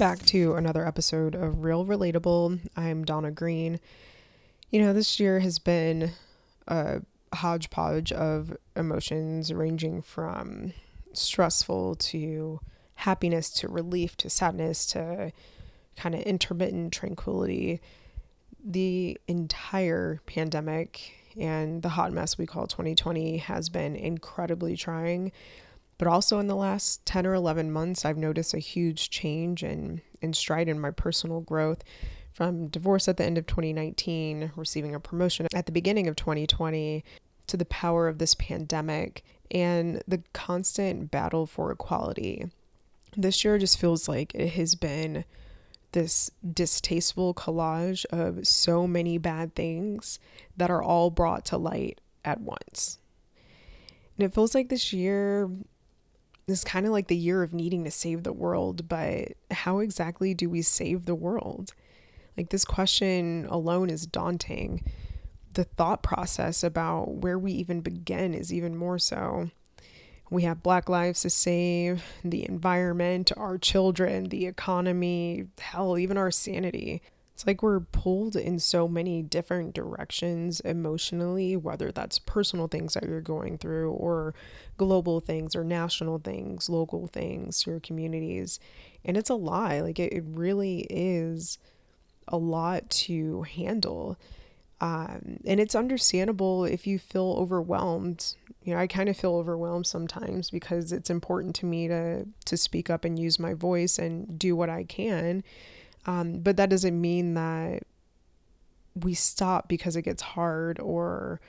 back 0.00 0.24
to 0.24 0.54
another 0.54 0.86
episode 0.86 1.34
of 1.34 1.62
Real 1.62 1.84
Relatable. 1.84 2.58
I'm 2.74 3.04
Donna 3.04 3.30
Green. 3.30 3.78
You 4.70 4.80
know, 4.80 4.94
this 4.94 5.20
year 5.20 5.40
has 5.40 5.58
been 5.58 6.12
a 6.66 7.02
hodgepodge 7.34 8.10
of 8.10 8.56
emotions 8.74 9.52
ranging 9.52 10.00
from 10.00 10.72
stressful 11.12 11.96
to 11.96 12.60
happiness 12.94 13.50
to 13.50 13.68
relief 13.68 14.16
to 14.16 14.30
sadness 14.30 14.86
to 14.86 15.32
kind 15.98 16.14
of 16.14 16.22
intermittent 16.22 16.94
tranquility. 16.94 17.82
The 18.64 19.20
entire 19.28 20.22
pandemic 20.24 21.12
and 21.38 21.82
the 21.82 21.90
hot 21.90 22.14
mess 22.14 22.38
we 22.38 22.46
call 22.46 22.66
2020 22.66 23.36
has 23.36 23.68
been 23.68 23.96
incredibly 23.96 24.78
trying. 24.78 25.30
But 26.00 26.08
also 26.08 26.38
in 26.38 26.46
the 26.46 26.56
last 26.56 27.04
10 27.04 27.26
or 27.26 27.34
11 27.34 27.70
months, 27.70 28.06
I've 28.06 28.16
noticed 28.16 28.54
a 28.54 28.58
huge 28.58 29.10
change 29.10 29.62
and 29.62 30.00
in, 30.22 30.28
in 30.28 30.32
stride 30.32 30.66
in 30.66 30.80
my 30.80 30.90
personal 30.90 31.42
growth 31.42 31.84
from 32.32 32.68
divorce 32.68 33.06
at 33.06 33.18
the 33.18 33.24
end 33.26 33.36
of 33.36 33.46
2019, 33.46 34.52
receiving 34.56 34.94
a 34.94 34.98
promotion 34.98 35.46
at 35.52 35.66
the 35.66 35.72
beginning 35.72 36.08
of 36.08 36.16
2020, 36.16 37.04
to 37.48 37.56
the 37.58 37.66
power 37.66 38.08
of 38.08 38.16
this 38.16 38.34
pandemic 38.34 39.22
and 39.50 40.02
the 40.08 40.22
constant 40.32 41.10
battle 41.10 41.44
for 41.44 41.70
equality. 41.70 42.46
This 43.14 43.44
year 43.44 43.58
just 43.58 43.78
feels 43.78 44.08
like 44.08 44.34
it 44.34 44.54
has 44.54 44.74
been 44.74 45.26
this 45.92 46.30
distasteful 46.54 47.34
collage 47.34 48.06
of 48.06 48.46
so 48.46 48.86
many 48.86 49.18
bad 49.18 49.54
things 49.54 50.18
that 50.56 50.70
are 50.70 50.82
all 50.82 51.10
brought 51.10 51.44
to 51.44 51.58
light 51.58 52.00
at 52.24 52.40
once. 52.40 53.00
And 54.16 54.24
it 54.24 54.34
feels 54.34 54.54
like 54.54 54.70
this 54.70 54.94
year 54.94 55.50
is 56.46 56.64
kind 56.64 56.86
of 56.86 56.92
like 56.92 57.08
the 57.08 57.16
year 57.16 57.42
of 57.42 57.54
needing 57.54 57.84
to 57.84 57.90
save 57.90 58.22
the 58.22 58.32
world, 58.32 58.88
but 58.88 59.32
how 59.50 59.78
exactly 59.78 60.34
do 60.34 60.50
we 60.50 60.62
save 60.62 61.04
the 61.04 61.14
world? 61.14 61.72
Like, 62.36 62.50
this 62.50 62.64
question 62.64 63.46
alone 63.50 63.90
is 63.90 64.06
daunting. 64.06 64.84
The 65.52 65.64
thought 65.64 66.02
process 66.02 66.62
about 66.62 67.08
where 67.16 67.38
we 67.38 67.52
even 67.52 67.80
begin 67.80 68.34
is 68.34 68.52
even 68.52 68.76
more 68.76 68.98
so. 68.98 69.50
We 70.30 70.44
have 70.44 70.62
Black 70.62 70.88
lives 70.88 71.22
to 71.22 71.30
save, 71.30 72.04
the 72.24 72.48
environment, 72.48 73.32
our 73.36 73.58
children, 73.58 74.28
the 74.28 74.46
economy, 74.46 75.46
hell, 75.58 75.98
even 75.98 76.16
our 76.16 76.30
sanity. 76.30 77.02
It's 77.40 77.46
like 77.46 77.62
we're 77.62 77.80
pulled 77.80 78.36
in 78.36 78.58
so 78.58 78.86
many 78.86 79.22
different 79.22 79.72
directions 79.72 80.60
emotionally, 80.60 81.56
whether 81.56 81.90
that's 81.90 82.18
personal 82.18 82.68
things 82.68 82.92
that 82.92 83.04
you're 83.04 83.22
going 83.22 83.56
through, 83.56 83.92
or 83.92 84.34
global 84.76 85.20
things, 85.20 85.56
or 85.56 85.64
national 85.64 86.18
things, 86.18 86.68
local 86.68 87.06
things, 87.06 87.64
your 87.66 87.80
communities. 87.80 88.60
And 89.06 89.16
it's 89.16 89.30
a 89.30 89.36
lie. 89.36 89.80
Like 89.80 89.98
it, 89.98 90.12
it 90.12 90.22
really 90.26 90.80
is 90.90 91.56
a 92.28 92.36
lot 92.36 92.90
to 92.90 93.44
handle. 93.44 94.18
Um, 94.82 95.38
and 95.46 95.60
it's 95.60 95.74
understandable 95.74 96.66
if 96.66 96.86
you 96.86 96.98
feel 96.98 97.36
overwhelmed. 97.38 98.36
You 98.64 98.74
know, 98.74 98.80
I 98.80 98.86
kind 98.86 99.08
of 99.08 99.16
feel 99.16 99.36
overwhelmed 99.36 99.86
sometimes 99.86 100.50
because 100.50 100.92
it's 100.92 101.08
important 101.08 101.54
to 101.56 101.64
me 101.64 101.88
to 101.88 102.26
to 102.44 102.56
speak 102.58 102.90
up 102.90 103.06
and 103.06 103.18
use 103.18 103.38
my 103.38 103.54
voice 103.54 103.98
and 103.98 104.38
do 104.38 104.54
what 104.54 104.68
I 104.68 104.84
can. 104.84 105.42
Um, 106.06 106.40
but 106.40 106.56
that 106.56 106.70
doesn't 106.70 106.98
mean 106.98 107.34
that 107.34 107.82
we 108.94 109.14
stop 109.14 109.68
because 109.68 109.96
it 109.96 110.02
gets 110.02 110.22
hard 110.22 110.80
or 110.80 111.40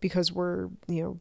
because 0.00 0.32
we're, 0.32 0.68
you 0.86 1.02
know, 1.02 1.20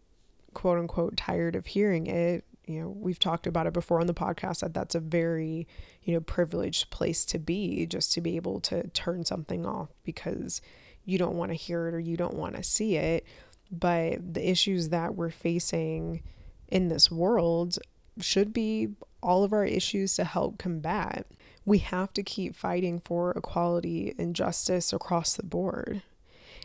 quote 0.53 0.80
unquote 0.80 1.17
tired 1.17 1.56
of 1.56 1.66
hearing 1.67 2.08
it. 2.08 2.45
You 2.66 2.81
know, 2.81 2.89
we've 2.89 3.19
talked 3.19 3.45
about 3.45 3.67
it 3.67 3.73
before 3.73 4.00
on 4.00 4.08
the 4.08 4.13
podcast 4.13 4.62
that 4.62 4.73
that's 4.73 4.96
a 4.96 5.00
very, 5.00 5.68
you 6.03 6.13
know, 6.13 6.19
privileged 6.22 6.90
place 6.90 7.23
to 7.25 7.40
be 7.40 7.85
just 7.85 8.12
to 8.13 8.22
be 8.22 8.35
able 8.35 8.59
to 8.62 8.88
turn 8.90 9.23
something 9.25 9.66
off 9.66 9.90
because 10.03 10.62
you 11.03 11.19
don't 11.19 11.35
want 11.35 11.52
to 11.52 11.56
hear 11.56 11.88
it 11.88 11.94
or 11.94 12.00
you 12.00 12.17
don't 12.17 12.34
want 12.34 12.56
to 12.56 12.63
see 12.63 12.96
it. 12.96 13.25
But 13.72 14.34
the 14.34 14.50
issues 14.50 14.90
that 14.90 15.16
we're 15.16 15.29
facing 15.29 16.23
in 16.67 16.88
this 16.88 17.12
world 17.12 17.78
should 18.20 18.53
be 18.53 18.90
all 19.22 19.44
of 19.44 19.53
our 19.53 19.66
issues 19.66 20.16
to 20.16 20.24
help 20.24 20.58
combat 20.58 21.26
we 21.66 21.80
have 21.80 22.14
to 22.14 22.24
keep 22.24 22.56
fighting 22.56 23.02
for 23.03 23.31
equality 23.31 24.14
and 24.18 24.36
justice 24.36 24.94
across 24.94 25.36
the 25.36 25.44
board. 25.44 26.03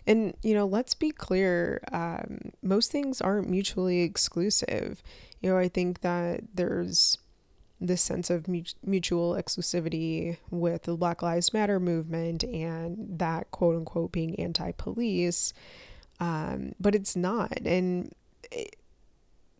And, 0.06 0.34
you 0.42 0.54
know, 0.54 0.66
let's 0.66 0.94
be 0.94 1.10
clear 1.10 1.82
um, 1.92 2.52
most 2.62 2.90
things 2.92 3.20
aren't 3.20 3.48
mutually 3.48 4.02
exclusive. 4.02 5.02
You 5.40 5.50
know, 5.50 5.58
I 5.58 5.68
think 5.68 6.02
that 6.02 6.42
there's 6.54 7.18
this 7.80 8.02
sense 8.02 8.28
of 8.28 8.46
mutual 8.46 9.34
exclusivity 9.34 10.36
with 10.50 10.82
the 10.82 10.96
Black 10.96 11.22
Lives 11.22 11.54
Matter 11.54 11.80
movement 11.80 12.44
and 12.44 13.18
that 13.18 13.50
quote 13.50 13.76
unquote 13.76 14.12
being 14.12 14.38
anti 14.38 14.72
police. 14.72 15.54
Um, 16.18 16.74
but 16.78 16.94
it's 16.94 17.16
not. 17.16 17.58
And 17.64 18.12
it, 18.50 18.76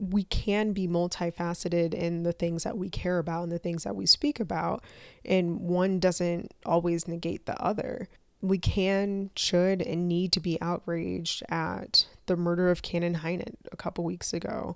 we 0.00 0.24
can 0.24 0.72
be 0.72 0.88
multifaceted 0.88 1.92
in 1.92 2.22
the 2.22 2.32
things 2.32 2.64
that 2.64 2.78
we 2.78 2.88
care 2.88 3.18
about 3.18 3.42
and 3.44 3.52
the 3.52 3.58
things 3.58 3.84
that 3.84 3.94
we 3.94 4.06
speak 4.06 4.40
about, 4.40 4.82
and 5.24 5.60
one 5.60 5.98
doesn't 6.00 6.52
always 6.64 7.06
negate 7.06 7.46
the 7.46 7.60
other. 7.62 8.08
We 8.40 8.56
can, 8.56 9.30
should, 9.36 9.82
and 9.82 10.08
need 10.08 10.32
to 10.32 10.40
be 10.40 10.60
outraged 10.62 11.42
at 11.50 12.06
the 12.26 12.36
murder 12.36 12.70
of 12.70 12.80
Cannon 12.80 13.16
Hinnant 13.16 13.58
a 13.70 13.76
couple 13.76 14.02
weeks 14.04 14.32
ago. 14.32 14.74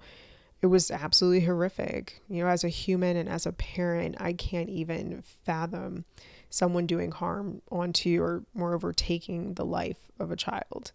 It 0.61 0.67
was 0.67 0.91
absolutely 0.91 1.47
horrific. 1.47 2.21
You 2.29 2.43
know, 2.43 2.51
as 2.51 2.65
a 2.65 2.69
human 2.69 3.17
and 3.17 3.29
as 3.29 3.47
a 3.47 3.53
parent, 3.53 4.17
I 4.21 4.34
can't 4.34 4.69
even 4.69 5.23
fathom 5.23 6.05
someone 6.51 6.87
doing 6.87 7.11
harm 7.11 7.63
onto 7.71 8.23
or 8.23 8.45
moreover 8.55 8.93
taking 8.93 9.55
the 9.55 9.65
life 9.65 10.11
of 10.21 10.31
a 10.31 10.37
child. 10.37 10.93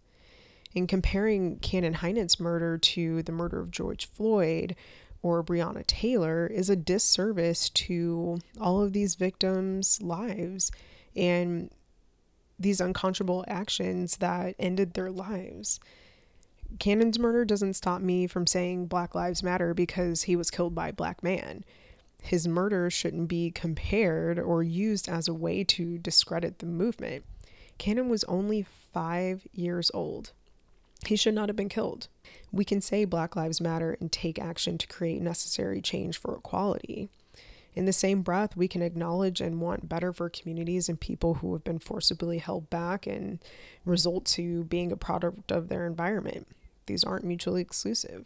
In 0.76 0.86
comparing 0.86 1.58
Cannon 1.60 1.96
Hinnant's 1.96 2.40
murder 2.40 2.78
to 2.78 3.24
the 3.24 3.32
murder 3.32 3.60
of 3.60 3.72
George 3.72 4.06
Floyd 4.06 4.76
or 5.22 5.44
Breonna 5.44 5.86
Taylor 5.86 6.46
is 6.48 6.70
a 6.70 6.76
disservice 6.76 7.70
to 7.70 8.40
all 8.60 8.82
of 8.82 8.94
these 8.94 9.16
victims' 9.16 10.02
lives 10.02 10.72
and 11.16 11.72
these 12.60 12.80
unconscionable 12.80 13.44
actions 13.48 14.18
that 14.18 14.56
ended 14.60 14.94
their 14.94 15.10
lives. 15.10 15.80
Cannon's 16.78 17.18
murder 17.18 17.46
doesn't 17.46 17.74
stop 17.74 18.02
me 18.02 18.28
from 18.28 18.46
saying 18.46 18.86
Black 18.86 19.16
Lives 19.16 19.42
Matter 19.42 19.74
because 19.74 20.24
he 20.24 20.36
was 20.36 20.52
killed 20.52 20.76
by 20.76 20.90
a 20.90 20.94
black 20.94 21.24
man. 21.24 21.64
His 22.22 22.48
murder 22.48 22.92
shouldn't 22.92 23.28
be 23.28 23.50
compared 23.50 24.38
or 24.38 24.62
used 24.62 25.10
as 25.10 25.28
a 25.28 25.34
way 25.34 25.64
to 25.64 25.98
discredit 25.98 26.60
the 26.60 26.68
movement. 26.68 27.26
Cannon 27.80 28.08
was 28.10 28.24
only 28.26 28.68
five 28.94 29.48
years 29.52 29.90
old. 29.94 30.32
He 31.06 31.16
should 31.16 31.34
not 31.34 31.50
have 31.50 31.56
been 31.56 31.70
killed. 31.70 32.08
We 32.52 32.66
can 32.66 32.82
say 32.82 33.06
Black 33.06 33.36
Lives 33.36 33.62
Matter 33.62 33.98
and 34.00 34.12
take 34.12 34.38
action 34.38 34.78
to 34.78 34.88
create 34.88 35.22
necessary 35.22 35.82
change 35.82 36.18
for 36.18 36.36
equality. 36.36 37.10
In 37.76 37.86
the 37.86 37.94
same 37.94 38.22
breath, 38.22 38.58
we 38.58 38.68
can 38.68 38.82
acknowledge 38.82 39.40
and 39.40 39.62
want 39.62 39.88
better 39.88 40.12
for 40.12 40.30
communities 40.30 40.90
and 40.90 41.00
people 41.00 41.36
who 41.36 41.54
have 41.54 41.64
been 41.64 41.80
forcibly 41.80 42.40
held 42.40 42.70
back 42.70 43.08
and 43.08 43.40
result 43.86 44.26
to 44.26 44.66
being 44.66 44.92
a 44.92 44.98
product 44.98 45.52
of 45.52 45.70
their 45.70 45.86
environment. 45.86 46.48
These 46.88 47.04
aren't 47.04 47.26
mutually 47.26 47.62
exclusive. 47.62 48.26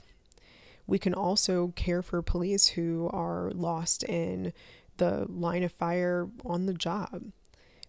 We 0.88 0.98
can 0.98 1.14
also 1.14 1.74
care 1.76 2.02
for 2.02 2.22
police 2.22 2.70
who 2.70 3.10
are 3.14 3.52
lost 3.54 4.04
in 4.04 4.54
the 4.98 5.26
line 5.30 5.64
of 5.64 5.72
fire 5.72 6.30
on 6.46 6.66
the 6.66 6.74
job. 6.74 7.32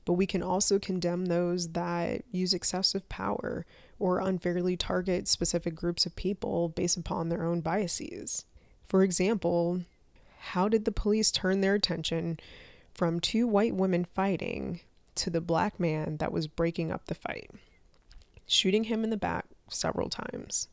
But 0.05 0.15
we 0.15 0.27
can 0.27 0.43
also 0.43 0.79
condemn 0.79 1.27
those 1.27 1.69
that 1.71 2.25
use 2.31 2.53
excessive 2.53 3.09
power 3.09 3.65
or 3.99 4.21
unfairly 4.21 4.77
target 4.77 5.29
specific 5.29 5.75
groups 5.75 6.07
of 6.07 6.17
people 6.17 6.69
based 6.69 6.97
upon 6.97 7.29
their 7.29 7.45
own 7.45 7.61
biases. 7.61 8.45
For 8.87 9.03
example, 9.03 9.83
how 10.39 10.69
did 10.69 10.85
the 10.85 10.93
police 10.93 11.31
turn 11.31 11.61
their 11.61 11.75
attention 11.75 12.39
from 12.93 13.21
two 13.21 13.47
white 13.47 13.75
women 13.75 14.05
fighting 14.15 14.81
to 15.17 15.31
the 15.31 15.41
black 15.41 15.81
man 15.81 16.19
that 16.19 16.33
was 16.33 16.47
breaking 16.47 16.93
up 16.93 17.07
the 17.07 17.15
fight, 17.15 17.51
shooting 18.47 18.85
him 18.85 19.05
in 19.05 19.11
the 19.11 19.17
back 19.17 19.47
several 19.69 20.09
times? 20.09 20.69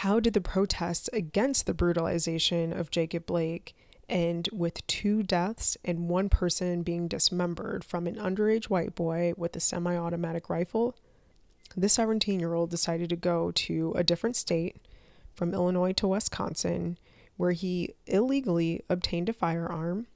How 0.00 0.20
did 0.20 0.34
the 0.34 0.40
protests 0.40 1.08
against 1.12 1.66
the 1.66 1.74
brutalization 1.74 2.72
of 2.72 2.90
Jacob 2.90 3.26
Blake 3.26 3.74
end 4.08 4.48
with 4.52 4.86
two 4.86 5.22
deaths 5.22 5.76
and 5.84 6.08
one 6.08 6.28
person 6.28 6.82
being 6.82 7.08
dismembered 7.08 7.82
from 7.82 8.06
an 8.06 8.16
underage 8.16 8.66
white 8.66 8.94
boy 8.94 9.32
with 9.36 9.56
a 9.56 9.60
semi 9.60 9.96
automatic 9.96 10.48
rifle 10.48 10.96
this 11.76 11.94
17 11.94 12.40
year 12.40 12.54
old 12.54 12.70
decided 12.70 13.10
to 13.10 13.16
go 13.16 13.50
to 13.52 13.92
a 13.96 14.04
different 14.04 14.36
state 14.36 14.76
from 15.34 15.52
Illinois 15.52 15.92
to 15.92 16.08
Wisconsin, 16.08 16.98
where 17.36 17.52
he 17.52 17.94
illegally 18.06 18.82
obtained 18.88 19.28
a 19.28 19.32
firearm 19.32 20.06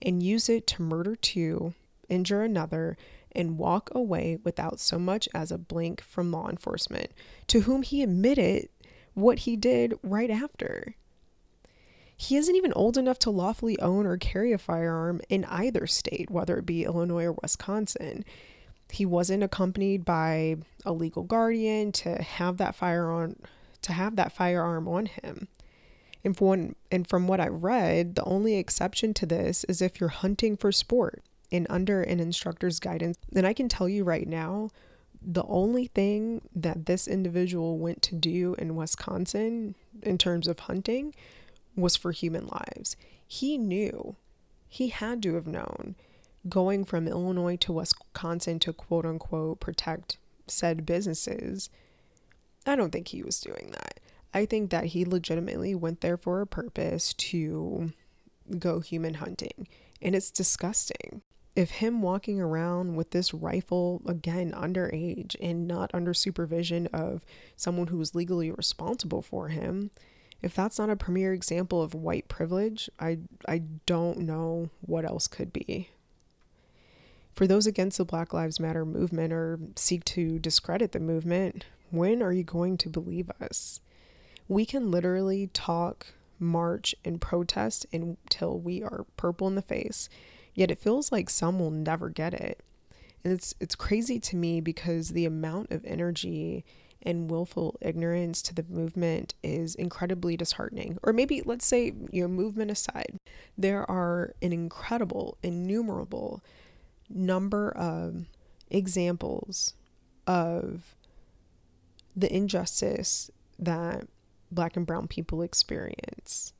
and 0.00 0.22
used 0.22 0.48
it 0.48 0.66
to 0.68 0.82
murder 0.82 1.16
two, 1.16 1.74
injure 2.08 2.42
another, 2.42 2.96
and 3.32 3.58
walk 3.58 3.90
away 3.92 4.38
without 4.44 4.80
so 4.80 4.98
much 4.98 5.28
as 5.34 5.50
a 5.50 5.58
blink 5.58 6.00
from 6.00 6.30
law 6.30 6.48
enforcement, 6.48 7.10
to 7.46 7.60
whom 7.60 7.82
he 7.82 8.02
admitted 8.02 8.68
what 9.14 9.40
he 9.40 9.56
did 9.56 9.94
right 10.02 10.30
after. 10.30 10.94
He 12.16 12.36
isn't 12.36 12.54
even 12.54 12.72
old 12.74 12.98
enough 12.98 13.18
to 13.20 13.30
lawfully 13.30 13.80
own 13.80 14.06
or 14.06 14.16
carry 14.16 14.52
a 14.52 14.58
firearm 14.58 15.20
in 15.28 15.44
either 15.46 15.86
state, 15.86 16.30
whether 16.30 16.58
it 16.58 16.66
be 16.66 16.84
Illinois 16.84 17.24
or 17.24 17.36
Wisconsin. 17.40 18.24
He 18.92 19.06
wasn't 19.06 19.42
accompanied 19.42 20.04
by 20.04 20.56
a 20.84 20.92
legal 20.92 21.22
guardian 21.22 21.92
to 21.92 22.22
have 22.22 22.56
that 22.58 22.74
firearm 22.74 23.36
to 23.82 23.92
have 23.92 24.16
that 24.16 24.32
firearm 24.32 24.88
on 24.88 25.06
him. 25.06 25.48
And, 26.22 26.36
from, 26.36 26.76
and 26.90 27.08
from 27.08 27.26
what 27.26 27.40
I 27.40 27.48
read, 27.48 28.14
the 28.14 28.24
only 28.24 28.56
exception 28.56 29.14
to 29.14 29.26
this 29.26 29.64
is 29.64 29.80
if 29.80 30.00
you're 30.00 30.10
hunting 30.10 30.56
for 30.56 30.70
sport 30.70 31.22
and 31.50 31.66
under 31.70 32.02
an 32.02 32.20
instructor's 32.20 32.78
guidance. 32.78 33.16
And 33.34 33.46
I 33.46 33.54
can 33.54 33.68
tell 33.68 33.88
you 33.88 34.04
right 34.04 34.28
now, 34.28 34.70
the 35.22 35.44
only 35.44 35.86
thing 35.86 36.42
that 36.54 36.86
this 36.86 37.08
individual 37.08 37.78
went 37.78 38.02
to 38.02 38.14
do 38.14 38.54
in 38.58 38.76
Wisconsin 38.76 39.74
in 40.02 40.18
terms 40.18 40.46
of 40.46 40.60
hunting 40.60 41.14
was 41.76 41.96
for 41.96 42.12
human 42.12 42.46
lives. 42.46 42.96
He 43.26 43.58
knew, 43.58 44.16
he 44.68 44.88
had 44.88 45.22
to 45.22 45.34
have 45.34 45.46
known, 45.46 45.94
going 46.48 46.84
from 46.84 47.06
Illinois 47.06 47.56
to 47.56 47.72
Wisconsin 47.72 48.58
to 48.60 48.72
quote 48.72 49.06
unquote 49.06 49.60
protect 49.60 50.18
said 50.46 50.86
businesses. 50.86 51.70
I 52.66 52.76
don't 52.76 52.90
think 52.90 53.08
he 53.08 53.22
was 53.22 53.40
doing 53.40 53.70
that. 53.72 54.00
I 54.32 54.46
think 54.46 54.70
that 54.70 54.86
he 54.86 55.04
legitimately 55.04 55.74
went 55.74 56.00
there 56.00 56.16
for 56.16 56.40
a 56.40 56.46
purpose 56.46 57.14
to 57.14 57.92
go 58.58 58.80
human 58.80 59.14
hunting. 59.14 59.68
And 60.02 60.14
it's 60.14 60.30
disgusting. 60.30 61.22
If 61.56 61.70
him 61.72 62.00
walking 62.00 62.40
around 62.40 62.94
with 62.96 63.10
this 63.10 63.34
rifle, 63.34 64.02
again, 64.06 64.52
underage 64.52 65.34
and 65.40 65.66
not 65.66 65.90
under 65.92 66.14
supervision 66.14 66.86
of 66.88 67.24
someone 67.56 67.88
who 67.88 67.98
was 67.98 68.14
legally 68.14 68.50
responsible 68.50 69.20
for 69.20 69.48
him, 69.48 69.90
if 70.42 70.54
that's 70.54 70.78
not 70.78 70.90
a 70.90 70.96
premier 70.96 71.34
example 71.34 71.82
of 71.82 71.92
white 71.92 72.28
privilege, 72.28 72.88
I 72.98 73.18
I 73.46 73.62
don't 73.84 74.20
know 74.20 74.70
what 74.80 75.04
else 75.04 75.26
could 75.26 75.52
be. 75.52 75.90
For 77.40 77.46
those 77.46 77.66
against 77.66 77.96
the 77.96 78.04
Black 78.04 78.34
Lives 78.34 78.60
Matter 78.60 78.84
movement 78.84 79.32
or 79.32 79.58
seek 79.74 80.04
to 80.04 80.38
discredit 80.38 80.92
the 80.92 81.00
movement, 81.00 81.64
when 81.90 82.22
are 82.22 82.34
you 82.34 82.44
going 82.44 82.76
to 82.76 82.90
believe 82.90 83.30
us? 83.40 83.80
We 84.46 84.66
can 84.66 84.90
literally 84.90 85.46
talk, 85.46 86.08
march, 86.38 86.94
and 87.02 87.18
protest 87.18 87.86
until 87.94 88.60
we 88.60 88.82
are 88.82 89.06
purple 89.16 89.48
in 89.48 89.54
the 89.54 89.62
face, 89.62 90.10
yet 90.54 90.70
it 90.70 90.80
feels 90.80 91.10
like 91.10 91.30
some 91.30 91.58
will 91.58 91.70
never 91.70 92.10
get 92.10 92.34
it. 92.34 92.62
And 93.24 93.32
it's 93.32 93.54
it's 93.58 93.74
crazy 93.74 94.20
to 94.20 94.36
me 94.36 94.60
because 94.60 95.08
the 95.08 95.24
amount 95.24 95.70
of 95.70 95.82
energy 95.86 96.62
and 97.00 97.30
willful 97.30 97.78
ignorance 97.80 98.42
to 98.42 98.54
the 98.54 98.66
movement 98.68 99.32
is 99.42 99.74
incredibly 99.76 100.36
disheartening. 100.36 100.98
Or 101.02 101.14
maybe, 101.14 101.40
let's 101.46 101.64
say, 101.64 101.94
you 102.12 102.20
know, 102.20 102.28
movement 102.28 102.70
aside, 102.70 103.16
there 103.56 103.90
are 103.90 104.34
an 104.42 104.52
incredible, 104.52 105.38
innumerable 105.42 106.42
number 107.10 107.70
of 107.70 108.26
examples 108.70 109.74
of 110.26 110.94
the 112.16 112.32
injustice 112.34 113.30
that 113.58 114.06
black 114.50 114.76
and 114.76 114.86
brown 114.86 115.08
people 115.08 115.42
experience. 115.42 116.52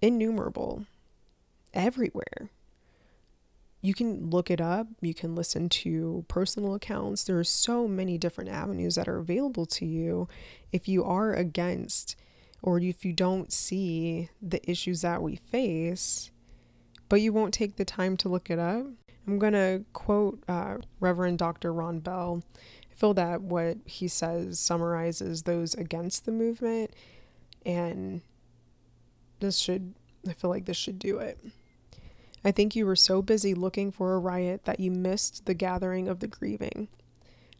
Innumerable, 0.00 0.86
everywhere 1.74 2.50
you 3.80 3.94
can 3.94 4.30
look 4.30 4.50
it 4.50 4.60
up, 4.60 4.88
you 5.00 5.14
can 5.14 5.34
listen 5.34 5.68
to 5.68 6.24
personal 6.28 6.74
accounts. 6.74 7.24
There 7.24 7.38
are 7.38 7.44
so 7.44 7.86
many 7.86 8.18
different 8.18 8.50
avenues 8.50 8.96
that 8.96 9.08
are 9.08 9.18
available 9.18 9.66
to 9.66 9.86
you 9.86 10.28
if 10.72 10.88
you 10.88 11.04
are 11.04 11.32
against 11.32 12.16
or 12.60 12.80
if 12.80 13.04
you 13.04 13.12
don't 13.12 13.52
see 13.52 14.30
the 14.42 14.68
issues 14.68 15.02
that 15.02 15.22
we 15.22 15.36
face, 15.36 16.32
but 17.08 17.20
you 17.20 17.32
won't 17.32 17.54
take 17.54 17.76
the 17.76 17.84
time 17.84 18.16
to 18.16 18.28
look 18.28 18.50
it 18.50 18.58
up. 18.58 18.86
I'm 19.28 19.38
going 19.38 19.52
to 19.52 19.84
quote 19.92 20.42
uh, 20.48 20.78
Reverend 21.00 21.36
Dr. 21.36 21.70
Ron 21.70 21.98
Bell. 21.98 22.42
I 22.90 22.94
feel 22.94 23.12
that 23.12 23.42
what 23.42 23.76
he 23.84 24.08
says 24.08 24.58
summarizes 24.58 25.42
those 25.42 25.74
against 25.74 26.24
the 26.24 26.32
movement, 26.32 26.94
and 27.66 28.22
this 29.40 29.58
should, 29.58 29.92
I 30.26 30.32
feel 30.32 30.48
like 30.48 30.64
this 30.64 30.78
should 30.78 30.98
do 30.98 31.18
it. 31.18 31.38
I 32.42 32.52
think 32.52 32.74
you 32.74 32.86
were 32.86 32.96
so 32.96 33.20
busy 33.20 33.52
looking 33.52 33.92
for 33.92 34.14
a 34.14 34.18
riot 34.18 34.64
that 34.64 34.80
you 34.80 34.90
missed 34.90 35.44
the 35.44 35.52
gathering 35.52 36.08
of 36.08 36.20
the 36.20 36.26
grieving. 36.26 36.88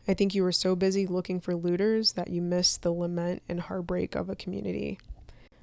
I 0.09 0.15
think 0.15 0.35
you 0.35 0.45
were 0.45 0.53
so 0.53 0.75
busy 0.75 1.07
looking 1.07 1.39
for 1.39 1.55
looters 1.55 2.15
that 2.15 2.31
you 2.31 2.41
missed 2.41 2.81
the 2.81 2.93
lament 2.93 3.43
and 3.47 3.61
heartbreak 3.61 4.15
of 4.15 4.31
a 4.31 4.37
community. 4.37 4.99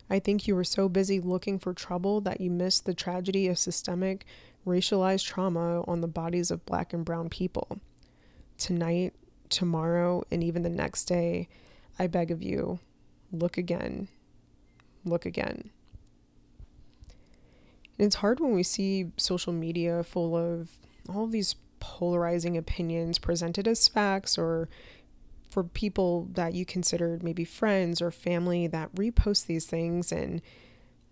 I 0.08 0.20
think 0.20 0.48
you 0.48 0.54
were 0.54 0.64
so 0.64 0.88
busy 0.88 1.20
looking 1.20 1.58
for 1.58 1.74
trouble 1.74 2.22
that 2.22 2.40
you 2.40 2.52
missed 2.52 2.86
the 2.86 2.94
tragedy 2.94 3.48
of 3.48 3.58
systemic 3.58 4.24
racialized 4.66 5.26
trauma 5.26 5.84
on 5.84 6.02
the 6.02 6.08
bodies 6.08 6.52
of 6.52 6.66
black 6.66 6.94
and 6.94 7.06
brown 7.06 7.30
people. 7.30 7.80
Tonight, 8.58 9.14
tomorrow, 9.50 10.24
and 10.32 10.44
even 10.44 10.64
the 10.64 10.70
next 10.70 11.06
day, 11.06 11.48
I 12.00 12.08
beg 12.08 12.32
of 12.32 12.42
you, 12.42 12.80
look 13.32 13.58
again. 13.58 14.08
Look 15.04 15.26
again. 15.26 15.70
And 17.98 18.08
it's 18.08 18.16
hard 18.16 18.40
when 18.40 18.54
we 18.54 18.64
see 18.64 19.12
social 19.18 19.54
media 19.54 20.04
full 20.04 20.36
of 20.36 20.72
all 21.08 21.26
of 21.26 21.32
these 21.32 21.56
polarizing 21.80 22.58
opinions 22.58 23.20
presented 23.20 23.68
as 23.68 23.88
facts 23.88 24.38
or 24.38 24.68
for 25.50 25.64
people 25.64 26.28
that 26.34 26.54
you 26.54 26.66
considered 26.66 27.24
maybe 27.24 27.46
friends 27.46 28.02
or 28.02 28.12
family 28.12 28.68
that 28.68 28.94
repost 28.96 29.46
these 29.46 29.66
things 29.66 30.12
and 30.12 30.42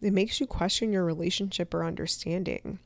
it 0.02 0.12
makes 0.12 0.42
you 0.42 0.48
question 0.48 0.92
your 0.92 1.06
relationship 1.06 1.74
or 1.74 1.86
understanding. 1.86 2.80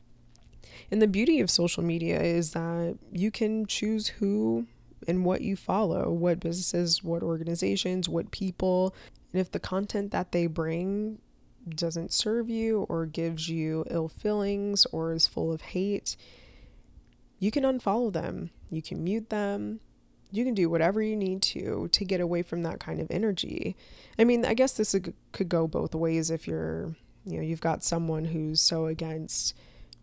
And 0.92 1.02
the 1.02 1.08
beauty 1.08 1.40
of 1.40 1.50
social 1.50 1.84
media 1.84 2.22
is 2.22 2.52
that 2.52 2.98
you 3.12 3.32
can 3.32 3.66
choose 3.66 4.08
who 4.08 4.68
and 5.08 5.26
what 5.26 5.42
you 5.42 5.56
follow, 5.56 6.12
what 6.12 6.40
businesses, 6.40 7.04
what 7.04 7.24
organizations, 7.24 8.10
what 8.10 8.32
people. 8.32 8.96
And 9.32 9.42
if 9.42 9.52
the 9.52 9.60
content 9.60 10.12
that 10.12 10.32
they 10.32 10.48
bring 10.48 11.20
doesn't 11.68 12.14
serve 12.14 12.50
you 12.50 12.86
or 12.90 13.06
gives 13.06 13.50
you 13.50 13.86
ill 13.90 14.08
feelings 14.08 14.86
or 14.92 15.14
is 15.14 15.28
full 15.28 15.52
of 15.52 15.62
hate, 15.62 16.16
you 17.40 17.52
can 17.52 17.64
unfollow 17.64 18.12
them. 18.12 18.50
You 18.70 18.82
can 18.82 19.04
mute 19.04 19.30
them. 19.30 19.80
You 20.32 20.44
can 20.44 20.54
do 20.54 20.70
whatever 20.70 21.02
you 21.02 21.16
need 21.16 21.42
to 21.44 21.88
to 21.92 22.06
get 22.06 22.20
away 22.20 22.42
from 22.42 22.64
that 22.64 22.80
kind 22.80 23.00
of 23.00 23.10
energy. 23.10 23.78
I 24.20 24.24
mean, 24.24 24.46
I 24.46 24.54
guess 24.54 24.74
this 24.74 24.96
could 25.32 25.50
go 25.50 25.68
both 25.68 25.96
ways 25.96 26.30
if 26.30 26.48
you're, 26.48 26.96
you 27.26 27.38
know, 27.38 27.44
you've 27.44 27.62
got 27.62 27.84
someone 27.84 28.26
who's 28.26 28.60
so 28.60 28.88
against 28.88 29.54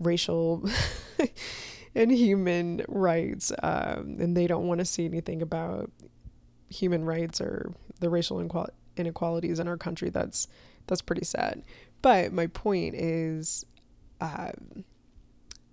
racial 0.00 0.68
and 1.94 2.10
human 2.10 2.84
rights 2.88 3.52
um, 3.62 4.16
and 4.18 4.36
they 4.36 4.46
don't 4.46 4.66
want 4.66 4.80
to 4.80 4.84
see 4.84 5.04
anything 5.04 5.40
about 5.42 5.90
human 6.68 7.04
rights 7.04 7.40
or 7.40 7.72
the 8.00 8.10
racial 8.10 8.40
inequalities 8.96 9.58
in 9.58 9.68
our 9.68 9.76
country 9.76 10.10
that's 10.10 10.48
that's 10.86 11.02
pretty 11.02 11.24
sad. 11.24 11.62
But 12.02 12.32
my 12.32 12.46
point 12.48 12.94
is, 12.94 13.64
um, 14.20 14.84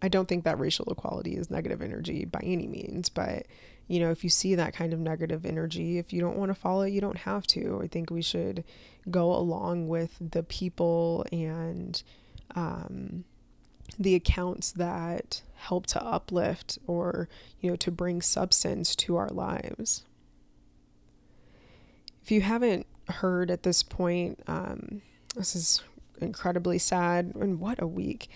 I 0.02 0.08
don't 0.08 0.28
think 0.28 0.46
that 0.46 0.60
racial 0.60 0.86
equality 0.90 1.36
is 1.36 1.52
negative 1.52 1.82
energy 1.82 2.26
by 2.26 2.40
any 2.44 2.68
means. 2.68 3.10
But, 3.10 3.48
you 3.88 4.00
know, 4.00 4.12
if 4.12 4.24
you 4.24 4.30
see 4.30 4.56
that 4.56 4.74
kind 4.74 4.94
of 4.94 5.00
negative 5.00 5.46
energy, 5.46 5.98
if 5.98 6.14
you 6.14 6.22
don't 6.22 6.38
want 6.38 6.50
to 6.50 6.56
follow 6.56 6.84
it, 6.84 6.92
you 6.92 7.02
don't 7.02 7.18
have 7.18 7.46
to. 7.48 7.82
I 7.84 7.88
think 7.88 8.10
we 8.10 8.22
should 8.22 8.64
go 9.10 9.34
along 9.34 9.90
with 9.90 10.16
the 10.20 10.44
people 10.44 11.26
and 11.32 12.02
um, 12.56 13.26
the 13.98 14.16
accounts 14.16 14.72
that 14.72 15.42
help 15.56 15.86
to 15.88 16.04
uplift 16.04 16.80
or, 16.88 17.30
you 17.60 17.70
know, 17.70 17.76
to 17.78 17.92
bring 17.92 18.22
substance 18.22 18.96
to 18.96 19.16
our 19.16 19.30
lives. 19.30 20.04
If 22.24 22.32
you 22.32 22.42
haven't 22.42 22.86
heard 23.12 23.52
at 23.52 23.64
this 23.64 23.84
point. 23.84 24.40
Um, 24.48 25.02
this 25.36 25.56
is 25.56 25.84
incredibly 26.20 26.78
sad. 26.78 27.34
And 27.36 27.60
what 27.60 27.82
a 27.82 27.88
week. 27.88 28.30